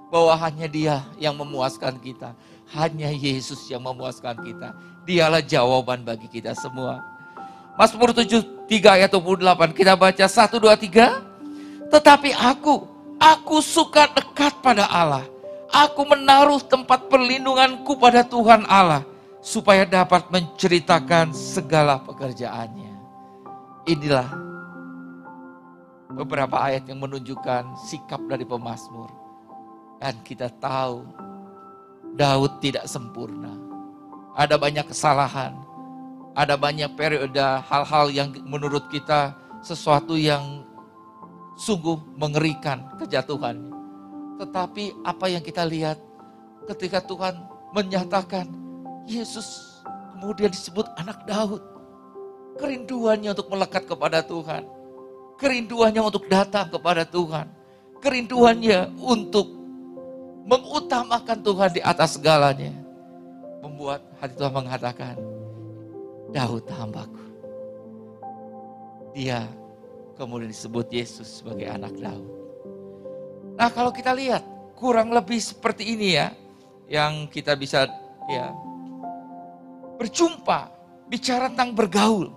Bahwa 0.09 0.39
hanya 0.39 0.71
dia 0.71 1.03
yang 1.19 1.35
memuaskan 1.35 1.99
kita. 1.99 2.33
Hanya 2.71 3.11
Yesus 3.11 3.67
yang 3.67 3.83
memuaskan 3.83 4.39
kita. 4.39 4.73
Dialah 5.03 5.43
jawaban 5.43 6.07
bagi 6.07 6.31
kita 6.31 6.55
semua. 6.55 7.03
Mazmur 7.75 8.15
7, 8.15 8.71
3 8.71 8.97
ayat 9.03 9.11
28 9.11 9.75
kita 9.75 9.99
baca 9.99 10.25
1, 10.31 10.63
2, 10.63 10.79
3. 10.79 11.91
Tetapi 11.91 12.31
aku, 12.39 12.87
aku 13.19 13.59
suka 13.59 14.07
dekat 14.15 14.63
pada 14.63 14.87
Allah 14.87 15.27
Aku 15.71 16.03
menaruh 16.03 16.59
tempat 16.67 17.07
perlindunganku 17.07 17.95
pada 17.95 18.27
Tuhan 18.27 18.67
Allah 18.67 19.07
supaya 19.39 19.87
dapat 19.87 20.27
menceritakan 20.29 21.31
segala 21.31 22.03
pekerjaannya. 22.03 22.91
Inilah 23.87 24.29
beberapa 26.11 26.59
ayat 26.59 26.91
yang 26.91 26.99
menunjukkan 26.99 27.79
sikap 27.87 28.19
dari 28.27 28.43
pemazmur. 28.43 29.09
Dan 30.03 30.19
kita 30.27 30.51
tahu 30.59 31.07
Daud 32.19 32.59
tidak 32.59 32.91
sempurna. 32.91 33.55
Ada 34.35 34.59
banyak 34.59 34.91
kesalahan. 34.91 35.55
Ada 36.35 36.59
banyak 36.59 36.99
periode 36.99 37.39
hal-hal 37.67 38.07
yang 38.11 38.35
menurut 38.43 38.91
kita 38.91 39.39
sesuatu 39.63 40.19
yang 40.19 40.67
sungguh 41.59 41.99
mengerikan 42.17 42.87
kejatuhannya. 42.97 43.80
Tetapi 44.41 45.05
apa 45.05 45.29
yang 45.29 45.45
kita 45.45 45.69
lihat 45.69 46.01
ketika 46.65 47.05
Tuhan 47.05 47.37
menyatakan 47.77 48.49
Yesus 49.05 49.81
kemudian 50.17 50.49
disebut 50.49 50.89
anak 50.97 51.29
Daud. 51.29 51.61
Kerinduannya 52.57 53.37
untuk 53.37 53.53
melekat 53.53 53.85
kepada 53.85 54.25
Tuhan. 54.25 54.65
Kerinduannya 55.37 56.01
untuk 56.01 56.25
datang 56.29 56.73
kepada 56.73 57.05
Tuhan. 57.05 57.49
Kerinduannya 58.01 58.97
untuk 59.01 59.49
mengutamakan 60.49 61.39
Tuhan 61.41 61.71
di 61.77 61.81
atas 61.85 62.17
segalanya. 62.17 62.73
Membuat 63.61 64.05
hati 64.21 64.41
Tuhan 64.41 64.57
mengatakan, 64.57 65.17
Daud 66.33 66.65
hambaku. 66.69 67.25
Dia 69.13 69.45
kemudian 70.17 70.49
disebut 70.49 70.89
Yesus 70.93 71.45
sebagai 71.45 71.69
anak 71.69 71.93
Daud. 71.97 72.40
Nah 73.61 73.69
kalau 73.69 73.93
kita 73.93 74.17
lihat 74.17 74.41
kurang 74.73 75.13
lebih 75.13 75.37
seperti 75.37 75.93
ini 75.93 76.17
ya, 76.17 76.33
yang 76.89 77.29
kita 77.29 77.53
bisa 77.53 77.85
ya 78.25 78.57
berjumpa, 80.01 80.73
bicara 81.13 81.53
tentang 81.53 81.77
bergaul. 81.77 82.33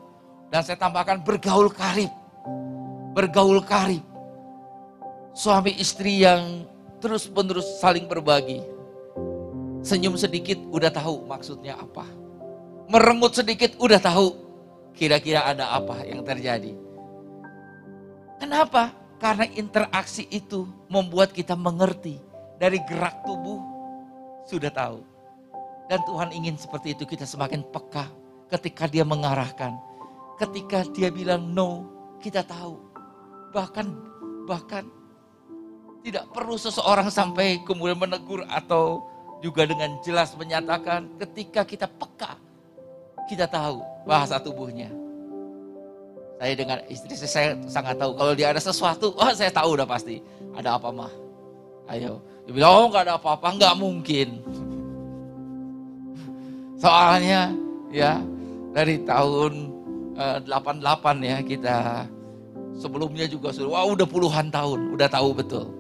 Dan 0.52 0.68
saya 0.68 0.76
tambahkan 0.76 1.24
bergaul 1.24 1.72
karib. 1.72 2.12
Bergaul 3.16 3.64
karib. 3.64 4.04
Suami 5.32 5.80
istri 5.80 6.28
yang 6.28 6.68
terus 7.00 7.32
menerus 7.32 7.80
saling 7.80 8.04
berbagi. 8.04 8.60
Senyum 9.80 10.20
sedikit 10.20 10.60
udah 10.76 10.92
tahu 10.92 11.24
maksudnya 11.24 11.80
apa. 11.80 12.04
Merengut 12.92 13.32
sedikit 13.32 13.80
udah 13.80 13.98
tahu 13.98 14.36
kira-kira 14.92 15.48
ada 15.48 15.72
apa 15.72 16.04
yang 16.04 16.20
terjadi. 16.22 16.76
Kenapa? 18.44 19.03
Karena 19.24 19.48
interaksi 19.56 20.28
itu 20.28 20.68
membuat 20.92 21.32
kita 21.32 21.56
mengerti 21.56 22.20
dari 22.60 22.84
gerak 22.84 23.24
tubuh 23.24 23.56
sudah 24.44 24.68
tahu. 24.68 25.00
Dan 25.88 26.04
Tuhan 26.04 26.36
ingin 26.36 26.60
seperti 26.60 26.92
itu 26.92 27.08
kita 27.08 27.24
semakin 27.24 27.64
peka 27.72 28.12
ketika 28.52 28.84
dia 28.84 29.08
mengarahkan. 29.08 29.80
Ketika 30.36 30.84
dia 30.92 31.08
bilang 31.08 31.56
no, 31.56 31.88
kita 32.20 32.44
tahu. 32.44 32.76
Bahkan 33.56 33.88
bahkan 34.44 34.92
tidak 36.04 36.28
perlu 36.36 36.60
seseorang 36.60 37.08
sampai 37.08 37.64
kemudian 37.64 37.96
menegur 37.96 38.44
atau 38.52 39.08
juga 39.40 39.64
dengan 39.64 40.04
jelas 40.04 40.36
menyatakan 40.36 41.16
ketika 41.16 41.64
kita 41.64 41.88
peka 41.88 42.36
kita 43.32 43.48
tahu 43.48 43.80
bahasa 44.04 44.36
tubuhnya. 44.36 45.03
Saya 46.44 46.60
dengan 46.60 46.84
istri 46.92 47.16
saya, 47.16 47.32
saya 47.32 47.50
sangat 47.72 47.96
tahu 48.04 48.20
kalau 48.20 48.36
dia 48.36 48.52
ada 48.52 48.60
sesuatu, 48.60 49.16
oh 49.16 49.32
saya 49.32 49.48
tahu 49.48 49.80
udah 49.80 49.88
pasti. 49.88 50.20
Ada 50.52 50.76
apa 50.76 50.92
mah? 50.92 51.08
Ayo. 51.88 52.20
Dia 52.44 52.52
bilang, 52.52 52.72
oh 52.76 52.86
nggak 52.92 53.08
ada 53.08 53.16
apa-apa, 53.16 53.48
nggak 53.56 53.76
mungkin. 53.80 54.44
Soalnya 56.76 57.56
ya 57.96 58.20
dari 58.76 59.00
tahun 59.08 59.72
uh, 60.20 60.44
eh, 60.44 60.84
88 60.84 61.24
ya 61.24 61.38
kita 61.48 61.76
sebelumnya 62.76 63.24
juga 63.32 63.56
sudah, 63.56 63.80
wah 63.80 63.88
udah 63.88 64.04
puluhan 64.04 64.52
tahun, 64.52 65.00
udah 65.00 65.08
tahu 65.08 65.32
betul. 65.40 65.72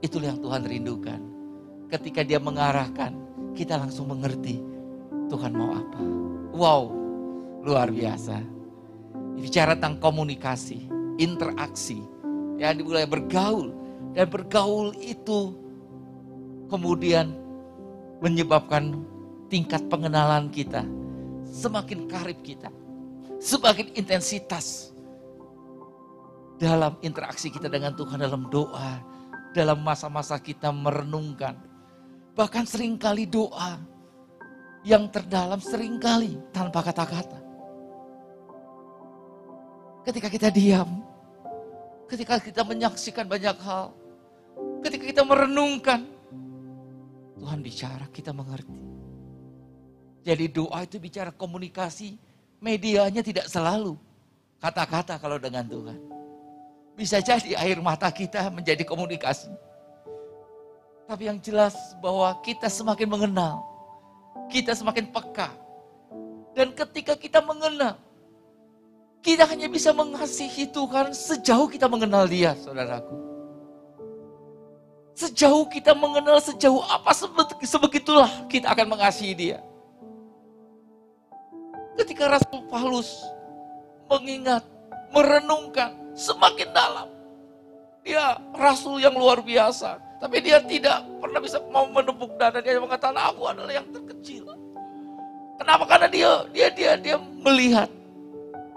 Itulah 0.00 0.32
yang 0.32 0.40
Tuhan 0.40 0.64
rindukan. 0.64 1.20
Ketika 1.92 2.24
dia 2.24 2.40
mengarahkan, 2.40 3.12
kita 3.52 3.76
langsung 3.76 4.08
mengerti 4.08 4.64
Tuhan 5.28 5.52
mau 5.52 5.76
apa. 5.76 6.00
Wow, 6.56 6.88
luar 7.68 7.92
biasa 7.92 8.59
bicara 9.40 9.74
tentang 9.74 9.98
komunikasi, 9.98 10.86
interaksi, 11.16 12.04
ya 12.60 12.76
dimulai 12.76 13.08
bergaul 13.08 13.72
dan 14.12 14.28
bergaul 14.28 14.92
itu 15.00 15.56
kemudian 16.68 17.32
menyebabkan 18.20 19.00
tingkat 19.48 19.80
pengenalan 19.88 20.52
kita 20.52 20.84
semakin 21.50 22.06
karib 22.06 22.38
kita, 22.46 22.70
semakin 23.42 23.90
intensitas. 23.98 24.94
dalam 26.60 26.92
interaksi 27.00 27.48
kita 27.48 27.72
dengan 27.72 27.96
Tuhan 27.96 28.20
dalam 28.20 28.44
doa, 28.52 29.00
dalam 29.56 29.80
masa-masa 29.80 30.36
kita 30.36 30.68
merenungkan. 30.68 31.56
Bahkan 32.36 32.68
sering 32.68 33.00
kali 33.00 33.24
doa 33.24 33.80
yang 34.84 35.08
terdalam 35.08 35.56
sering 35.56 35.96
kali 35.96 36.36
tanpa 36.52 36.84
kata-kata. 36.84 37.49
Ketika 40.00 40.32
kita 40.32 40.48
diam, 40.48 41.04
ketika 42.08 42.40
kita 42.40 42.64
menyaksikan 42.64 43.28
banyak 43.28 43.56
hal, 43.60 43.92
ketika 44.80 45.04
kita 45.04 45.22
merenungkan, 45.22 46.08
Tuhan 47.36 47.60
bicara, 47.60 48.08
kita 48.08 48.32
mengerti. 48.32 48.80
Jadi 50.24 50.44
doa 50.52 50.84
itu 50.84 50.96
bicara 51.00 51.32
komunikasi, 51.32 52.16
medianya 52.60 53.24
tidak 53.24 53.48
selalu 53.48 53.96
kata-kata 54.60 55.16
kalau 55.16 55.40
dengan 55.40 55.64
Tuhan. 55.64 55.98
Bisa 56.96 57.20
jadi 57.24 57.56
air 57.56 57.80
mata 57.80 58.08
kita 58.12 58.52
menjadi 58.52 58.84
komunikasi. 58.84 59.48
Tapi 61.08 61.26
yang 61.26 61.40
jelas 61.40 61.74
bahwa 61.98 62.28
kita 62.44 62.68
semakin 62.68 63.08
mengenal, 63.08 63.64
kita 64.52 64.76
semakin 64.76 65.08
peka. 65.08 65.48
Dan 66.52 66.76
ketika 66.76 67.16
kita 67.16 67.40
mengenal, 67.40 67.96
kita 69.20 69.44
hanya 69.44 69.68
bisa 69.68 69.92
mengasihi 69.92 70.68
Tuhan 70.72 71.12
sejauh 71.12 71.68
kita 71.68 71.86
mengenal 71.86 72.24
dia, 72.24 72.56
saudaraku. 72.56 73.16
Sejauh 75.12 75.68
kita 75.68 75.92
mengenal, 75.92 76.40
sejauh 76.40 76.80
apa 76.80 77.12
sebegitulah 77.60 78.48
kita 78.48 78.72
akan 78.72 78.96
mengasihi 78.96 79.36
dia. 79.36 79.58
Ketika 82.00 82.32
Rasul 82.32 82.64
Paulus 82.72 83.20
mengingat, 84.08 84.64
merenungkan, 85.12 85.92
semakin 86.16 86.68
dalam. 86.72 87.08
Dia 88.00 88.40
rasul 88.56 89.04
yang 89.04 89.12
luar 89.12 89.44
biasa. 89.44 90.00
Tapi 90.20 90.40
dia 90.40 90.64
tidak 90.64 91.04
pernah 91.20 91.40
bisa 91.40 91.60
mau 91.68 91.84
menepuk 91.84 92.40
dada. 92.40 92.64
Dia 92.64 92.80
mengatakan 92.80 93.20
aku 93.20 93.44
adalah 93.44 93.72
yang 93.76 93.88
terkecil. 93.92 94.48
Kenapa? 95.60 95.84
Karena 95.84 96.08
dia 96.08 96.30
dia 96.48 96.68
dia 96.72 96.92
dia 96.96 97.16
melihat. 97.20 97.99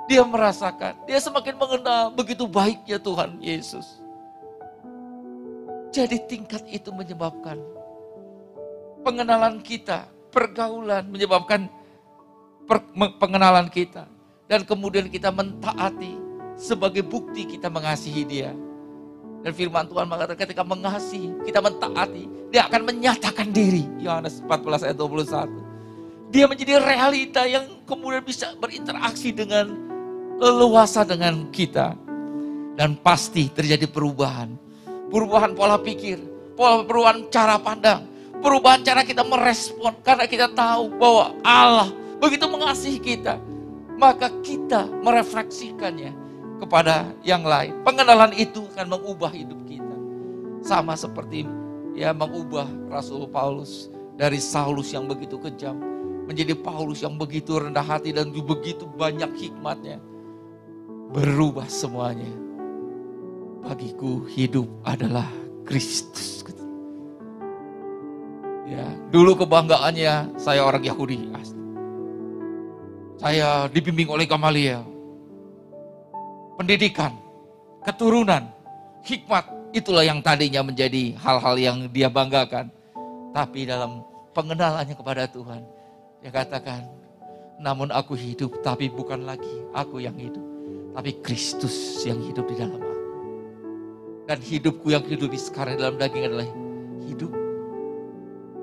Dia 0.07 0.23
merasakan. 0.27 0.99
Dia 1.07 1.19
semakin 1.23 1.55
mengenal 1.55 2.11
begitu 2.11 2.43
baiknya 2.43 2.99
Tuhan 2.99 3.39
Yesus. 3.39 4.03
Jadi 5.93 6.17
tingkat 6.25 6.65
itu 6.67 6.89
menyebabkan 6.89 7.61
pengenalan 9.05 9.61
kita, 9.61 10.09
pergaulan 10.33 11.05
menyebabkan 11.07 11.69
per, 12.65 12.81
pengenalan 13.21 13.69
kita. 13.69 14.09
Dan 14.49 14.67
kemudian 14.67 15.07
kita 15.07 15.31
mentaati 15.31 16.19
sebagai 16.59 17.05
bukti 17.05 17.47
kita 17.47 17.71
mengasihi 17.71 18.23
dia. 18.27 18.51
Dan 19.43 19.51
firman 19.51 19.87
Tuhan 19.91 20.07
mengatakan 20.07 20.39
ketika 20.47 20.63
mengasihi, 20.63 21.35
kita 21.43 21.59
mentaati, 21.59 22.31
dia 22.47 22.63
akan 22.63 22.87
menyatakan 22.87 23.51
diri. 23.51 23.83
Yohanes 23.99 24.39
14 24.39 24.87
ayat 24.87 24.97
21. 24.97 26.31
Dia 26.31 26.47
menjadi 26.47 26.79
realita 26.79 27.43
yang 27.43 27.67
kemudian 27.83 28.23
bisa 28.23 28.55
berinteraksi 28.57 29.35
dengan 29.35 29.92
leluasa 30.37 31.05
dengan 31.05 31.49
kita. 31.49 31.97
Dan 32.73 32.97
pasti 32.97 33.53
terjadi 33.53 33.85
perubahan. 33.85 34.57
Perubahan 35.13 35.53
pola 35.53 35.77
pikir, 35.77 36.17
pola 36.57 36.81
perubahan 36.81 37.29
cara 37.29 37.61
pandang, 37.61 38.09
perubahan 38.41 38.81
cara 38.81 39.05
kita 39.05 39.21
merespon. 39.21 39.93
Karena 40.01 40.25
kita 40.25 40.49
tahu 40.49 40.89
bahwa 40.97 41.37
Allah 41.45 41.93
begitu 42.17 42.49
mengasihi 42.49 42.97
kita. 42.97 43.37
Maka 43.93 44.33
kita 44.41 44.89
merefleksikannya 45.05 46.17
kepada 46.57 47.13
yang 47.21 47.45
lain. 47.45 47.77
Pengenalan 47.85 48.33
itu 48.33 48.65
akan 48.73 48.89
mengubah 48.89 49.29
hidup 49.29 49.61
kita. 49.69 49.95
Sama 50.65 50.97
seperti 50.97 51.45
ya 51.93 52.09
mengubah 52.09 52.65
Rasul 52.89 53.29
Paulus 53.29 53.93
dari 54.17 54.41
Saulus 54.41 54.89
yang 54.89 55.05
begitu 55.05 55.37
kejam 55.37 55.93
menjadi 56.25 56.55
Paulus 56.55 57.03
yang 57.03 57.19
begitu 57.19 57.59
rendah 57.59 57.83
hati 57.83 58.15
dan 58.15 58.31
begitu 58.31 58.87
banyak 58.87 59.29
hikmatnya. 59.35 59.99
Berubah 61.13 61.69
semuanya. 61.69 62.29
Bagiku 63.63 64.25
hidup 64.27 64.67
adalah 64.83 65.29
Kristus. 65.63 66.43
Ya, 68.63 68.89
dulu 69.13 69.37
kebanggaannya 69.37 70.39
saya 70.41 70.65
orang 70.65 70.81
Yahudi. 70.81 71.29
Saya 73.21 73.69
dibimbing 73.69 74.09
oleh 74.09 74.25
Gamaliel 74.25 74.93
pendidikan, 76.57 77.13
keturunan, 77.81 78.45
hikmat, 79.05 79.45
itulah 79.73 80.05
yang 80.05 80.21
tadinya 80.21 80.61
menjadi 80.61 81.17
hal-hal 81.17 81.55
yang 81.57 81.77
dia 81.89 82.09
banggakan. 82.09 82.69
Tapi 83.33 83.65
dalam 83.65 84.05
pengenalannya 84.37 84.93
kepada 84.93 85.25
Tuhan, 85.25 85.61
dia 86.21 86.31
katakan, 86.31 86.85
namun 87.57 87.89
aku 87.89 88.13
hidup, 88.13 88.61
tapi 88.61 88.89
bukan 88.89 89.25
lagi 89.25 89.65
aku 89.73 90.01
yang 90.01 90.13
hidup, 90.17 90.45
tapi 90.93 91.11
Kristus 91.19 92.05
yang 92.05 92.21
hidup 92.21 92.45
di 92.49 92.55
dalam 92.57 92.77
aku. 92.77 92.93
Dan 94.23 94.39
hidupku 94.39 94.87
yang 94.93 95.03
hidup 95.03 95.27
di 95.27 95.39
sekarang 95.41 95.75
dalam 95.75 95.99
daging 95.99 96.31
adalah 96.31 96.47
hidup 97.03 97.31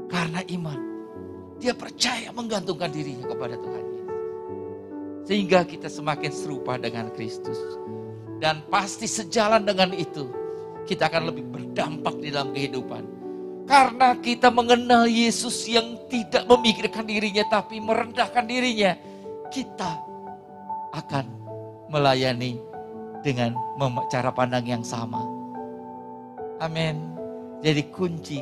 karena 0.09 0.41
iman. 0.57 0.81
Dia 1.61 1.77
percaya 1.77 2.33
menggantungkan 2.33 2.89
dirinya 2.89 3.29
kepada 3.29 3.61
Tuhan 3.61 3.91
sehingga 5.31 5.63
kita 5.63 5.87
semakin 5.87 6.35
serupa 6.35 6.75
dengan 6.75 7.07
Kristus. 7.15 7.55
Dan 8.43 8.67
pasti 8.67 9.07
sejalan 9.07 9.63
dengan 9.63 9.95
itu, 9.95 10.27
kita 10.89 11.07
akan 11.07 11.31
lebih 11.31 11.47
berdampak 11.47 12.19
di 12.19 12.35
dalam 12.35 12.51
kehidupan. 12.51 13.05
Karena 13.69 14.19
kita 14.19 14.51
mengenal 14.51 15.07
Yesus 15.07 15.71
yang 15.71 16.09
tidak 16.11 16.49
memikirkan 16.51 17.07
dirinya 17.07 17.47
tapi 17.47 17.79
merendahkan 17.79 18.43
dirinya, 18.43 18.99
kita 19.55 20.03
akan 20.91 21.40
melayani 21.91 22.57
dengan 23.21 23.53
cara 24.09 24.33
pandang 24.33 24.65
yang 24.65 24.81
sama. 24.87 25.21
Amin. 26.63 26.97
Jadi 27.61 27.83
kunci 27.93 28.41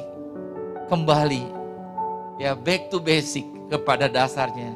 kembali 0.86 1.42
ya 2.38 2.54
back 2.54 2.92
to 2.92 3.02
basic 3.02 3.42
kepada 3.66 4.06
dasarnya 4.06 4.74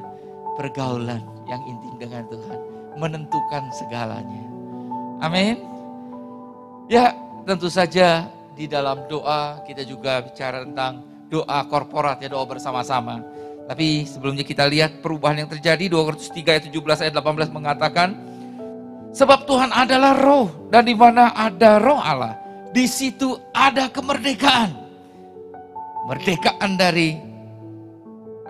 pergaulan 0.59 1.23
yang 1.47 1.63
intim 1.69 1.95
dengan 2.01 2.27
Tuhan. 2.29 2.59
Menentukan 2.99 3.73
segalanya. 3.73 4.45
Amin. 5.23 5.57
Ya, 6.91 7.17
tentu 7.49 7.73
saja 7.73 8.29
di 8.53 8.69
dalam 8.69 9.09
doa 9.09 9.65
kita 9.65 9.81
juga 9.87 10.21
bicara 10.21 10.67
tentang 10.67 11.01
doa 11.33 11.65
korporat 11.71 12.21
ya, 12.21 12.29
doa 12.29 12.45
bersama-sama. 12.45 13.25
Tapi 13.65 14.05
sebelumnya 14.05 14.45
kita 14.45 14.69
lihat 14.69 15.01
perubahan 15.01 15.47
yang 15.47 15.51
terjadi 15.51 15.89
2 15.89 16.05
Korintus 16.05 16.29
3 16.29 16.53
ayat 16.53 16.65
17 16.69 17.05
ayat 17.09 17.15
18 17.15 17.49
mengatakan 17.55 18.09
sebab 19.13 19.45
Tuhan 19.47 19.71
adalah 19.71 20.17
roh 20.17 20.69
dan 20.73 20.89
di 20.89 20.97
mana 20.97 21.37
ada 21.37 21.79
roh 21.79 22.01
Allah, 22.01 22.35
di 22.73 22.89
situ 22.89 23.37
ada 23.53 23.89
kemerdekaan. 23.93 24.73
Merdekaan 26.11 26.75
dari 26.75 27.15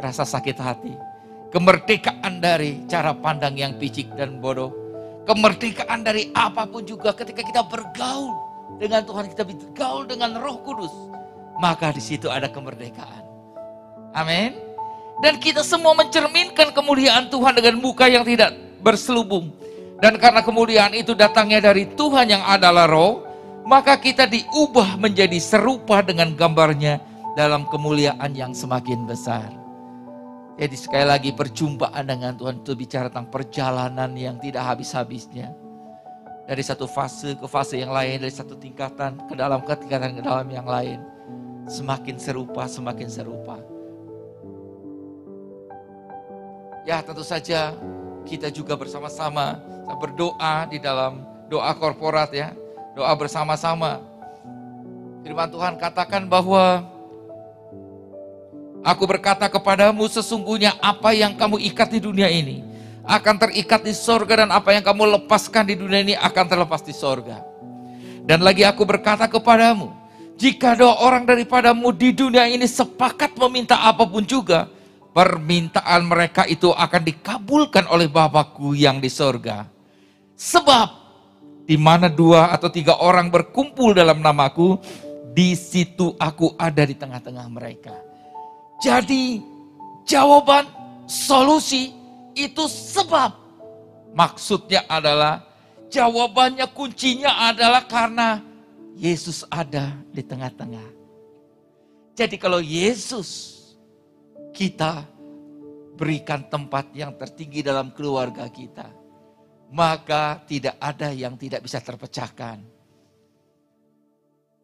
rasa 0.01 0.25
sakit 0.25 0.57
hati, 0.57 0.95
Kemerdekaan 1.53 2.41
dari 2.41 2.81
cara 2.89 3.13
pandang 3.13 3.53
yang 3.61 3.77
picik 3.77 4.17
dan 4.17 4.41
bodoh. 4.41 4.73
Kemerdekaan 5.29 6.01
dari 6.01 6.33
apa 6.33 6.65
pun 6.65 6.81
juga 6.81 7.13
ketika 7.13 7.45
kita 7.45 7.61
bergaul 7.69 8.33
dengan 8.81 9.05
Tuhan, 9.05 9.29
kita 9.29 9.45
bergaul 9.45 10.09
dengan 10.09 10.41
Roh 10.41 10.65
Kudus, 10.65 10.91
maka 11.61 11.93
di 11.93 12.01
situ 12.01 12.33
ada 12.33 12.49
kemerdekaan. 12.49 13.21
Amin. 14.17 14.57
Dan 15.21 15.37
kita 15.37 15.61
semua 15.61 15.93
mencerminkan 15.93 16.73
kemuliaan 16.73 17.29
Tuhan 17.29 17.53
dengan 17.53 17.77
muka 17.85 18.09
yang 18.09 18.25
tidak 18.25 18.57
berselubung. 18.81 19.53
Dan 20.03 20.19
karena 20.19 20.43
kemuliaan 20.43 20.99
itu 20.99 21.15
datangnya 21.15 21.63
dari 21.63 21.87
Tuhan 21.95 22.27
yang 22.27 22.43
adalah 22.43 22.91
roh, 22.91 23.23
maka 23.63 23.95
kita 23.95 24.27
diubah 24.27 24.99
menjadi 24.99 25.39
serupa 25.39 26.03
dengan 26.03 26.35
gambarnya 26.35 26.99
dalam 27.39 27.71
kemuliaan 27.71 28.35
yang 28.35 28.51
semakin 28.51 29.07
besar. 29.07 29.47
Jadi 30.59 30.75
sekali 30.75 31.07
lagi 31.07 31.31
perjumpaan 31.31 32.03
dengan 32.03 32.35
Tuhan 32.35 32.67
itu 32.67 32.75
bicara 32.75 33.07
tentang 33.09 33.31
perjalanan 33.31 34.11
yang 34.19 34.43
tidak 34.43 34.75
habis-habisnya. 34.75 35.55
Dari 36.51 36.63
satu 36.67 36.91
fase 36.91 37.39
ke 37.39 37.47
fase 37.47 37.79
yang 37.79 37.95
lain, 37.95 38.27
dari 38.27 38.35
satu 38.35 38.59
tingkatan 38.59 39.31
ke 39.31 39.39
dalam 39.39 39.63
ke 39.63 39.73
tingkatan 39.87 40.19
ke 40.19 40.23
dalam 40.27 40.51
yang 40.51 40.67
lain. 40.67 40.99
Semakin 41.71 42.19
serupa, 42.19 42.67
semakin 42.67 43.07
serupa. 43.07 43.63
Ya 46.83 46.99
tentu 47.07 47.23
saja 47.23 47.79
kita 48.27 48.49
juga 48.49 48.79
bersama-sama 48.79 49.59
berdoa 49.99 50.67
di 50.71 50.79
dalam 50.79 51.23
doa 51.51 51.73
korporat 51.77 52.31
ya. 52.33 52.55
Doa 52.93 53.13
bersama-sama. 53.17 54.05
Firman 55.25 55.49
Tuhan 55.49 55.81
katakan 55.81 56.29
bahwa 56.29 56.93
Aku 58.83 59.07
berkata 59.07 59.47
kepadamu 59.47 60.11
sesungguhnya 60.11 60.75
apa 60.83 61.15
yang 61.15 61.39
kamu 61.39 61.63
ikat 61.71 61.95
di 61.95 62.01
dunia 62.03 62.27
ini 62.27 62.67
akan 63.07 63.39
terikat 63.39 63.87
di 63.87 63.95
sorga 63.95 64.43
dan 64.43 64.51
apa 64.51 64.75
yang 64.75 64.83
kamu 64.83 65.07
lepaskan 65.19 65.71
di 65.71 65.79
dunia 65.79 66.03
ini 66.03 66.15
akan 66.19 66.45
terlepas 66.51 66.83
di 66.83 66.91
sorga. 66.91 67.47
Dan 68.27 68.43
lagi 68.43 68.67
aku 68.67 68.83
berkata 68.83 69.31
kepadamu, 69.31 69.95
jika 70.35 70.75
dua 70.75 70.99
orang 70.99 71.23
daripadamu 71.23 71.95
di 71.95 72.11
dunia 72.11 72.47
ini 72.51 72.67
sepakat 72.67 73.39
meminta 73.39 73.79
apa 73.79 74.03
pun 74.03 74.27
juga, 74.27 74.67
permintaan 75.13 76.09
mereka 76.09 76.49
itu 76.49 76.73
akan 76.73 77.03
dikabulkan 77.05 77.89
oleh 77.89 78.09
Bapakku 78.09 78.73
yang 78.73 78.99
di 78.99 79.13
sorga. 79.13 79.69
Sebab 80.35 80.89
di 81.69 81.77
mana 81.79 82.11
dua 82.11 82.51
atau 82.51 82.73
tiga 82.73 82.99
orang 82.99 83.29
berkumpul 83.29 83.95
dalam 83.95 84.19
namaku, 84.19 84.81
di 85.33 85.55
situ 85.55 86.17
aku 86.19 86.57
ada 86.59 86.83
di 86.83 86.97
tengah-tengah 86.97 87.47
mereka. 87.49 87.95
Jadi 88.83 89.39
jawaban 90.09 90.67
solusi 91.07 91.95
itu 92.35 92.65
sebab. 92.67 93.39
Maksudnya 94.13 94.85
adalah 94.93 95.41
jawabannya 95.89 96.69
kuncinya 96.73 97.49
adalah 97.49 97.85
karena 97.89 98.45
Yesus 98.97 99.45
ada 99.49 99.97
di 100.13 100.21
tengah-tengah. 100.21 100.89
Jadi 102.13 102.37
kalau 102.37 102.61
Yesus 102.61 103.52
kita 104.53 105.09
berikan 105.97 106.47
tempat 106.49 106.93
yang 106.93 107.17
tertinggi 107.17 107.65
dalam 107.65 107.93
keluarga 107.93 108.49
kita, 108.49 108.89
maka 109.73 110.41
tidak 110.45 110.77
ada 110.77 111.09
yang 111.13 111.37
tidak 111.41 111.65
bisa 111.65 111.81
terpecahkan. 111.81 112.61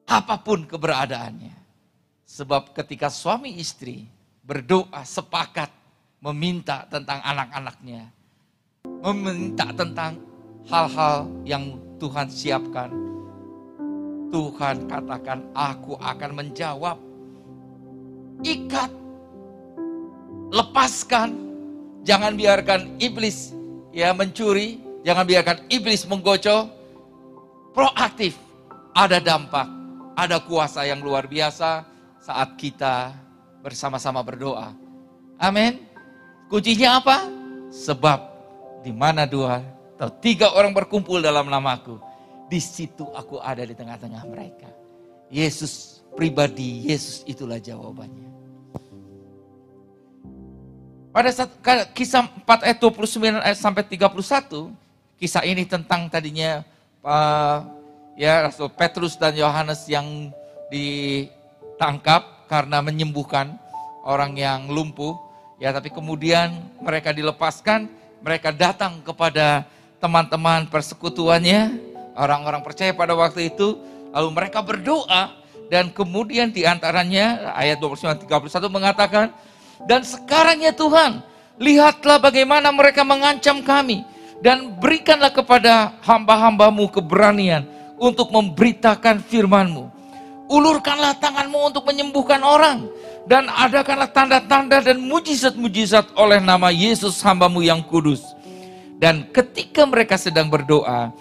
Apa 0.09 0.41
pun 0.41 0.65
keberadaannya. 0.65 1.69
Sebab 2.29 2.77
ketika 2.77 3.09
suami 3.09 3.57
istri 3.57 4.05
berdoa 4.45 5.01
sepakat 5.05 5.73
meminta 6.21 6.85
tentang 6.89 7.25
anak-anaknya, 7.25 8.13
meminta 8.85 9.73
tentang 9.73 10.21
hal-hal 10.69 11.29
yang 11.49 11.81
Tuhan 11.97 12.29
siapkan, 12.29 12.93
Tuhan 14.29 14.85
katakan, 14.89 15.49
"Aku 15.57 15.97
akan 15.97 16.31
menjawab." 16.37 17.01
Ikat, 18.45 18.93
lepaskan, 20.53 21.37
jangan 22.05 22.35
biarkan 22.35 22.97
iblis 23.01 23.53
ya 23.93 24.13
mencuri, 24.13 24.81
jangan 25.05 25.25
biarkan 25.25 25.59
iblis 25.69 26.05
menggocok. 26.09 26.77
Proaktif, 27.77 28.35
ada 28.97 29.23
dampak, 29.23 29.69
ada 30.19 30.43
kuasa 30.43 30.83
yang 30.83 30.99
luar 30.99 31.31
biasa 31.31 31.87
saat 32.19 32.59
kita 32.59 33.15
bersama-sama 33.63 34.19
berdoa. 34.25 34.75
Amin. 35.39 35.87
Kuncinya 36.51 36.99
apa? 36.99 37.29
Sebab 37.71 38.19
di 38.83 38.91
mana 38.91 39.29
dua 39.29 39.63
atau 39.95 40.11
tiga 40.19 40.51
orang 40.57 40.75
berkumpul 40.75 41.23
dalam 41.23 41.47
namaku, 41.47 42.01
di 42.51 42.59
situ 42.59 43.07
aku 43.15 43.39
ada 43.39 43.63
di 43.63 43.77
tengah-tengah 43.77 44.25
mereka. 44.27 44.71
Yesus 45.29 46.01
pribadi, 46.17 46.89
Yesus 46.89 47.23
itulah 47.29 47.61
jawabannya. 47.61 48.38
Pada 51.19 51.35
saat 51.35 51.51
kisah 51.99 52.31
4 52.47 52.63
ayat 52.63 52.79
29 52.79 53.43
ayat 53.43 53.59
sampai 53.59 53.83
31, 53.83 54.71
kisah 55.19 55.43
ini 55.43 55.67
tentang 55.67 56.07
tadinya 56.07 56.63
uh, 57.03 57.67
ya 58.15 58.47
Rasul 58.47 58.71
Petrus 58.71 59.19
dan 59.19 59.35
Yohanes 59.35 59.83
yang 59.91 60.31
ditangkap 60.71 62.47
karena 62.47 62.79
menyembuhkan 62.79 63.59
orang 64.07 64.39
yang 64.39 64.71
lumpuh. 64.71 65.19
Ya, 65.59 65.75
tapi 65.75 65.91
kemudian 65.91 66.55
mereka 66.79 67.11
dilepaskan, 67.11 67.91
mereka 68.23 68.55
datang 68.55 69.03
kepada 69.03 69.67
teman-teman 69.99 70.71
persekutuannya, 70.71 71.83
orang-orang 72.15 72.63
percaya 72.63 72.95
pada 72.95 73.19
waktu 73.19 73.51
itu, 73.51 73.75
lalu 74.15 74.39
mereka 74.39 74.63
berdoa 74.63 75.35
dan 75.67 75.91
kemudian 75.91 76.55
di 76.55 76.63
antaranya 76.63 77.59
ayat 77.59 77.83
29 77.83 78.23
31 78.23 78.71
mengatakan, 78.71 79.35
"Dan 79.87 80.03
sekarang 80.03 80.65
ya 80.65 80.75
Tuhan, 80.75 81.23
lihatlah 81.61 82.19
bagaimana 82.19 82.73
mereka 82.75 83.07
mengancam 83.07 83.63
kami 83.63 84.03
dan 84.43 84.75
berikanlah 84.79 85.31
kepada 85.35 85.99
hamba-hambamu 86.03 86.87
keberanian 86.91 87.67
untuk 87.99 88.31
memberitakan 88.31 89.23
firman-Mu. 89.27 89.91
Ulurkanlah 90.49 91.19
tanganmu 91.21 91.75
untuk 91.75 91.85
menyembuhkan 91.85 92.41
orang 92.41 92.89
dan 93.29 93.53
adakanlah 93.53 94.09
tanda-tanda 94.09 94.81
dan 94.81 94.97
mujizat-mujizat 94.97 96.17
oleh 96.17 96.41
nama 96.41 96.73
Yesus 96.73 97.21
hambamu 97.21 97.61
yang 97.61 97.85
kudus. 97.85 98.25
Dan 98.97 99.29
ketika 99.31 99.85
mereka 99.85 100.17
sedang 100.17 100.49
berdoa, 100.49 101.13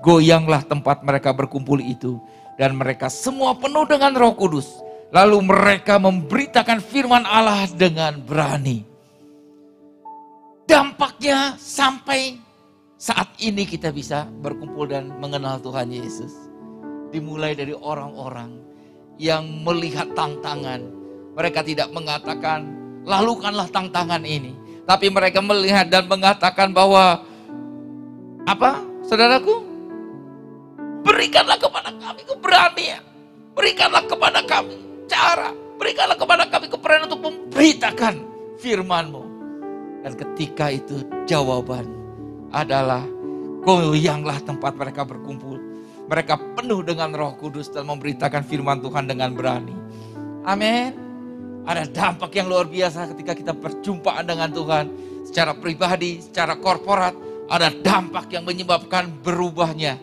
goyanglah 0.00 0.62
tempat 0.62 1.02
mereka 1.02 1.34
berkumpul 1.34 1.82
itu. 1.82 2.22
Dan 2.56 2.78
mereka 2.78 3.12
semua 3.12 3.52
penuh 3.52 3.84
dengan 3.84 4.16
roh 4.16 4.32
kudus. 4.32 4.85
Lalu 5.14 5.38
mereka 5.46 6.02
memberitakan 6.02 6.82
firman 6.82 7.22
Allah 7.22 7.70
dengan 7.70 8.18
berani. 8.18 8.82
Dampaknya 10.66 11.54
sampai 11.54 12.42
saat 12.98 13.30
ini 13.38 13.62
kita 13.62 13.94
bisa 13.94 14.26
berkumpul 14.42 14.90
dan 14.90 15.14
mengenal 15.22 15.62
Tuhan 15.62 15.94
Yesus. 15.94 16.34
Dimulai 17.14 17.54
dari 17.54 17.70
orang-orang 17.70 18.58
yang 19.14 19.46
melihat 19.62 20.10
tantangan, 20.18 20.82
mereka 21.38 21.62
tidak 21.62 21.86
mengatakan, 21.94 22.66
lalukanlah 23.06 23.70
tantangan 23.70 24.26
ini. 24.26 24.58
Tapi 24.90 25.06
mereka 25.06 25.38
melihat 25.38 25.86
dan 25.86 26.10
mengatakan 26.10 26.74
bahwa, 26.74 27.22
apa 28.42 28.82
saudaraku? 29.06 29.62
Berikanlah 31.06 31.54
kepada 31.62 31.94
kami 31.94 32.26
keberanian. 32.26 33.02
Berikanlah 33.54 34.02
kepada 34.10 34.42
kami 34.42 34.85
cara. 35.10 35.50
Berikanlah 35.76 36.16
kepada 36.16 36.44
kami 36.48 36.66
keberanian 36.72 37.06
untuk 37.10 37.22
memberitakan 37.26 38.14
firmanmu. 38.60 39.22
Dan 40.06 40.12
ketika 40.14 40.70
itu 40.70 41.02
jawaban 41.26 41.84
adalah 42.54 43.02
goyanglah 43.66 44.38
tempat 44.46 44.78
mereka 44.78 45.02
berkumpul. 45.02 45.58
Mereka 46.06 46.54
penuh 46.54 46.86
dengan 46.86 47.10
roh 47.10 47.34
kudus 47.34 47.66
dan 47.66 47.90
memberitakan 47.90 48.46
firman 48.46 48.78
Tuhan 48.78 49.10
dengan 49.10 49.34
berani. 49.34 49.74
Amin. 50.46 50.94
Ada 51.66 51.90
dampak 51.90 52.30
yang 52.38 52.46
luar 52.46 52.70
biasa 52.70 53.10
ketika 53.10 53.34
kita 53.34 53.52
perjumpaan 53.58 54.22
dengan 54.22 54.46
Tuhan. 54.54 54.86
Secara 55.26 55.58
pribadi, 55.58 56.22
secara 56.22 56.54
korporat, 56.54 57.10
ada 57.50 57.74
dampak 57.74 58.30
yang 58.30 58.46
menyebabkan 58.46 59.10
berubahnya 59.26 59.98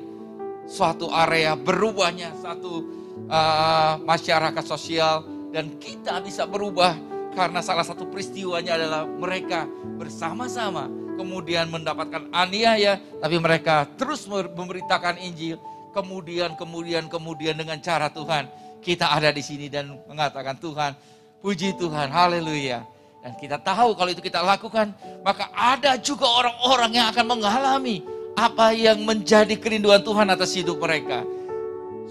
suatu 0.68 1.08
area, 1.08 1.56
berubahnya 1.56 2.36
satu 2.40 3.03
uh, 3.30 4.00
masyarakat 4.04 4.66
sosial. 4.66 5.26
Dan 5.54 5.78
kita 5.78 6.18
bisa 6.26 6.50
berubah 6.50 6.98
karena 7.38 7.62
salah 7.62 7.86
satu 7.86 8.10
peristiwanya 8.10 8.74
adalah 8.74 9.06
mereka 9.06 9.70
bersama-sama 10.02 10.90
kemudian 11.14 11.70
mendapatkan 11.70 12.30
aniaya, 12.34 12.98
tapi 13.22 13.38
mereka 13.38 13.86
terus 13.98 14.26
memberitakan 14.30 15.22
Injil. 15.22 15.62
Kemudian, 15.94 16.58
kemudian, 16.58 17.06
kemudian 17.06 17.54
dengan 17.54 17.78
cara 17.78 18.10
Tuhan, 18.10 18.50
kita 18.82 19.14
ada 19.14 19.30
di 19.30 19.46
sini 19.46 19.70
dan 19.70 19.94
mengatakan 20.10 20.58
Tuhan, 20.58 20.98
Puji 21.44 21.76
Tuhan, 21.78 22.10
haleluya. 22.10 22.82
Dan 23.22 23.36
kita 23.36 23.60
tahu 23.60 23.94
kalau 23.96 24.10
itu 24.12 24.24
kita 24.24 24.40
lakukan, 24.42 24.96
maka 25.22 25.52
ada 25.54 25.96
juga 26.00 26.24
orang-orang 26.28 26.92
yang 26.98 27.08
akan 27.12 27.26
mengalami 27.36 28.04
apa 28.34 28.74
yang 28.74 29.04
menjadi 29.06 29.54
kerinduan 29.60 30.02
Tuhan 30.02 30.28
atas 30.32 30.56
hidup 30.56 30.82
mereka. 30.82 31.22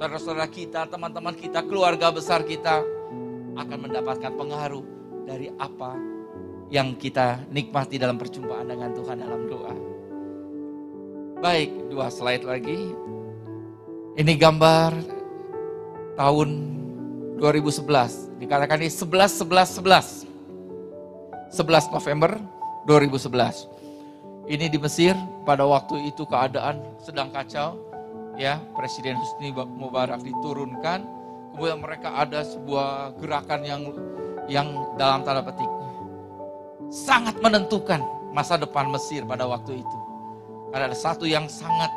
Saudara-saudara 0.03 0.51
kita, 0.51 0.91
teman-teman 0.91 1.31
kita, 1.31 1.63
keluarga 1.63 2.11
besar 2.11 2.43
kita 2.43 2.83
akan 3.55 3.79
mendapatkan 3.87 4.35
pengaruh 4.35 4.83
dari 5.23 5.47
apa 5.55 5.95
yang 6.75 6.99
kita 6.99 7.39
nikmati 7.55 8.03
dalam 8.03 8.19
perjumpaan 8.19 8.67
dengan 8.67 8.91
Tuhan 8.99 9.23
dalam 9.23 9.47
doa. 9.47 9.71
Baik, 11.39 11.87
dua 11.87 12.11
slide 12.11 12.43
lagi. 12.43 12.91
Ini 14.19 14.33
gambar 14.43 14.91
tahun 16.19 16.51
2011 17.39 18.43
Dikatakan 18.43 18.83
ini 18.83 18.91
11, 18.91 19.07
11, 19.39 19.87
11. 19.87 20.27
11 21.55 21.95
November 21.95 22.43
2011. 22.91 24.51
Ini 24.51 24.67
di 24.67 24.83
Mesir 24.83 25.15
pada 25.47 25.63
waktu 25.63 26.11
itu 26.11 26.27
keadaan 26.27 26.83
sedang 26.99 27.31
kacau. 27.31 27.92
Ya, 28.41 28.61
Presiden 28.73 29.21
Husni 29.21 29.53
Mubarak 29.53 30.25
diturunkan. 30.25 31.05
Kemudian 31.53 31.85
mereka 31.85 32.17
ada 32.17 32.41
sebuah 32.41 33.13
gerakan 33.21 33.61
yang 33.61 33.83
yang 34.49 34.69
dalam 34.97 35.21
tanda 35.23 35.45
petik 35.45 35.69
sangat 36.93 37.41
menentukan 37.41 38.05
masa 38.37 38.61
depan 38.61 38.93
Mesir 38.93 39.25
pada 39.25 39.49
waktu 39.49 39.81
itu. 39.81 39.99
Ada 40.77 40.93
satu 40.93 41.25
yang 41.25 41.49
sangat 41.49 41.89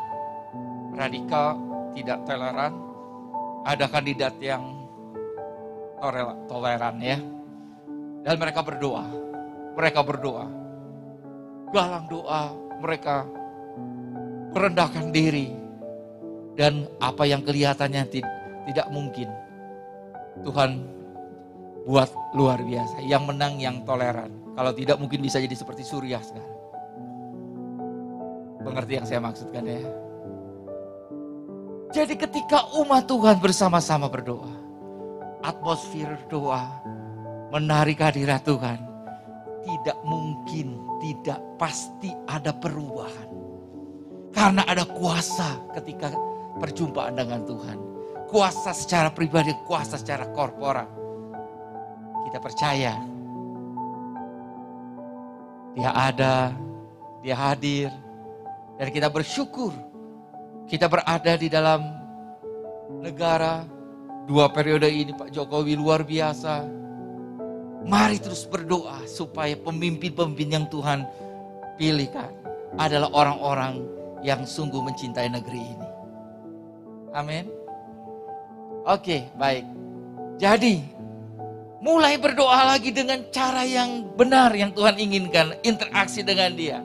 radikal, 0.95 1.59
tidak 1.91 2.23
toleran. 2.23 2.73
Ada 3.67 3.91
kandidat 3.91 4.39
yang 4.39 4.63
toleran 6.47 6.95
ya. 7.03 7.19
Dan 8.23 8.35
mereka 8.39 8.63
berdoa. 8.63 9.05
Mereka 9.75 9.99
berdoa. 10.01 10.47
galang 11.75 12.07
doa, 12.07 12.55
mereka 12.79 13.27
merendahkan 14.55 15.11
diri. 15.11 15.51
Dan 16.55 16.87
apa 17.03 17.27
yang 17.27 17.43
kelihatannya 17.43 18.07
tidak 18.11 18.87
mungkin, 18.91 19.27
Tuhan 20.43 20.87
buat 21.85 22.09
luar 22.33 22.63
biasa. 22.63 23.03
Yang 23.05 23.23
menang 23.29 23.53
yang 23.59 23.83
toleran. 23.83 24.31
Kalau 24.55 24.71
tidak 24.71 24.97
mungkin 24.97 25.19
bisa 25.19 25.43
jadi 25.43 25.51
seperti 25.51 25.83
Suriah 25.83 26.23
sekarang. 26.23 26.55
Mengerti 28.63 28.97
yang 28.97 29.05
saya 29.05 29.19
maksudkan 29.19 29.67
ya? 29.67 29.83
Jadi 31.91 32.15
ketika 32.19 32.71
umat 32.79 33.07
Tuhan 33.07 33.37
bersama-sama 33.39 34.07
berdoa, 34.11 34.51
atmosfer 35.43 36.17
doa 36.27 36.81
menarik 37.53 38.01
hadirat 38.01 38.43
Tuhan, 38.43 38.79
tidak 39.63 39.97
mungkin, 40.03 40.75
tidak 40.99 41.39
pasti 41.55 42.11
ada 42.27 42.51
perubahan. 42.51 43.29
Karena 44.35 44.67
ada 44.67 44.83
kuasa 44.83 45.55
ketika 45.79 46.11
perjumpaan 46.59 47.15
dengan 47.15 47.43
Tuhan. 47.43 47.77
Kuasa 48.25 48.73
secara 48.73 49.13
pribadi, 49.13 49.53
kuasa 49.69 49.99
secara 50.01 50.27
korporat. 50.33 50.89
Kita 52.25 52.39
percaya 52.41 52.93
dia 55.75 55.91
ada, 55.91 56.55
dia 57.19 57.35
hadir, 57.35 57.91
dan 58.79 58.87
kita 58.91 59.11
bersyukur 59.11 59.75
kita 60.65 60.89
berada 60.89 61.37
di 61.37 61.45
dalam 61.45 61.85
negara 63.05 63.61
dua 64.25 64.49
periode 64.49 64.89
ini 64.89 65.13
Pak 65.13 65.29
Jokowi 65.29 65.77
luar 65.77 66.01
biasa. 66.01 66.65
Mari 67.85 68.17
terus 68.17 68.49
berdoa 68.49 69.05
supaya 69.05 69.53
pemimpin-pemimpin 69.61 70.49
yang 70.49 70.65
Tuhan 70.73 71.05
pilihkan 71.77 72.33
adalah 72.81 73.13
orang-orang 73.13 73.85
yang 74.25 74.41
sungguh 74.41 74.81
mencintai 74.81 75.29
negeri 75.29 75.61
ini. 75.61 75.84
Amin. 77.15 77.47
Oke, 78.83 79.31
baik. 79.39 79.63
Jadi, 80.35 80.83
mulai 81.79 82.19
berdoa 82.19 82.75
lagi 82.75 82.91
dengan 82.91 83.23
cara 83.31 83.63
yang 83.63 84.03
benar 84.19 84.51
yang 84.51 84.75
Tuhan 84.75 84.99
inginkan, 84.99 85.55
interaksi 85.63 86.21
dengan 86.21 86.51
Dia. 86.53 86.83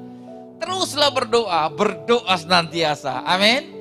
Teruslah 0.63 1.11
berdoa, 1.11 1.67
berdoa 1.75 2.35
senantiasa. 2.39 3.27
Amin. 3.27 3.75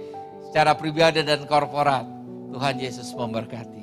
Secara 0.49 0.73
pribadi 0.73 1.21
dan 1.21 1.45
korporat. 1.45 2.07
Tuhan 2.49 2.81
Yesus 2.81 3.13
memberkati. 3.13 3.78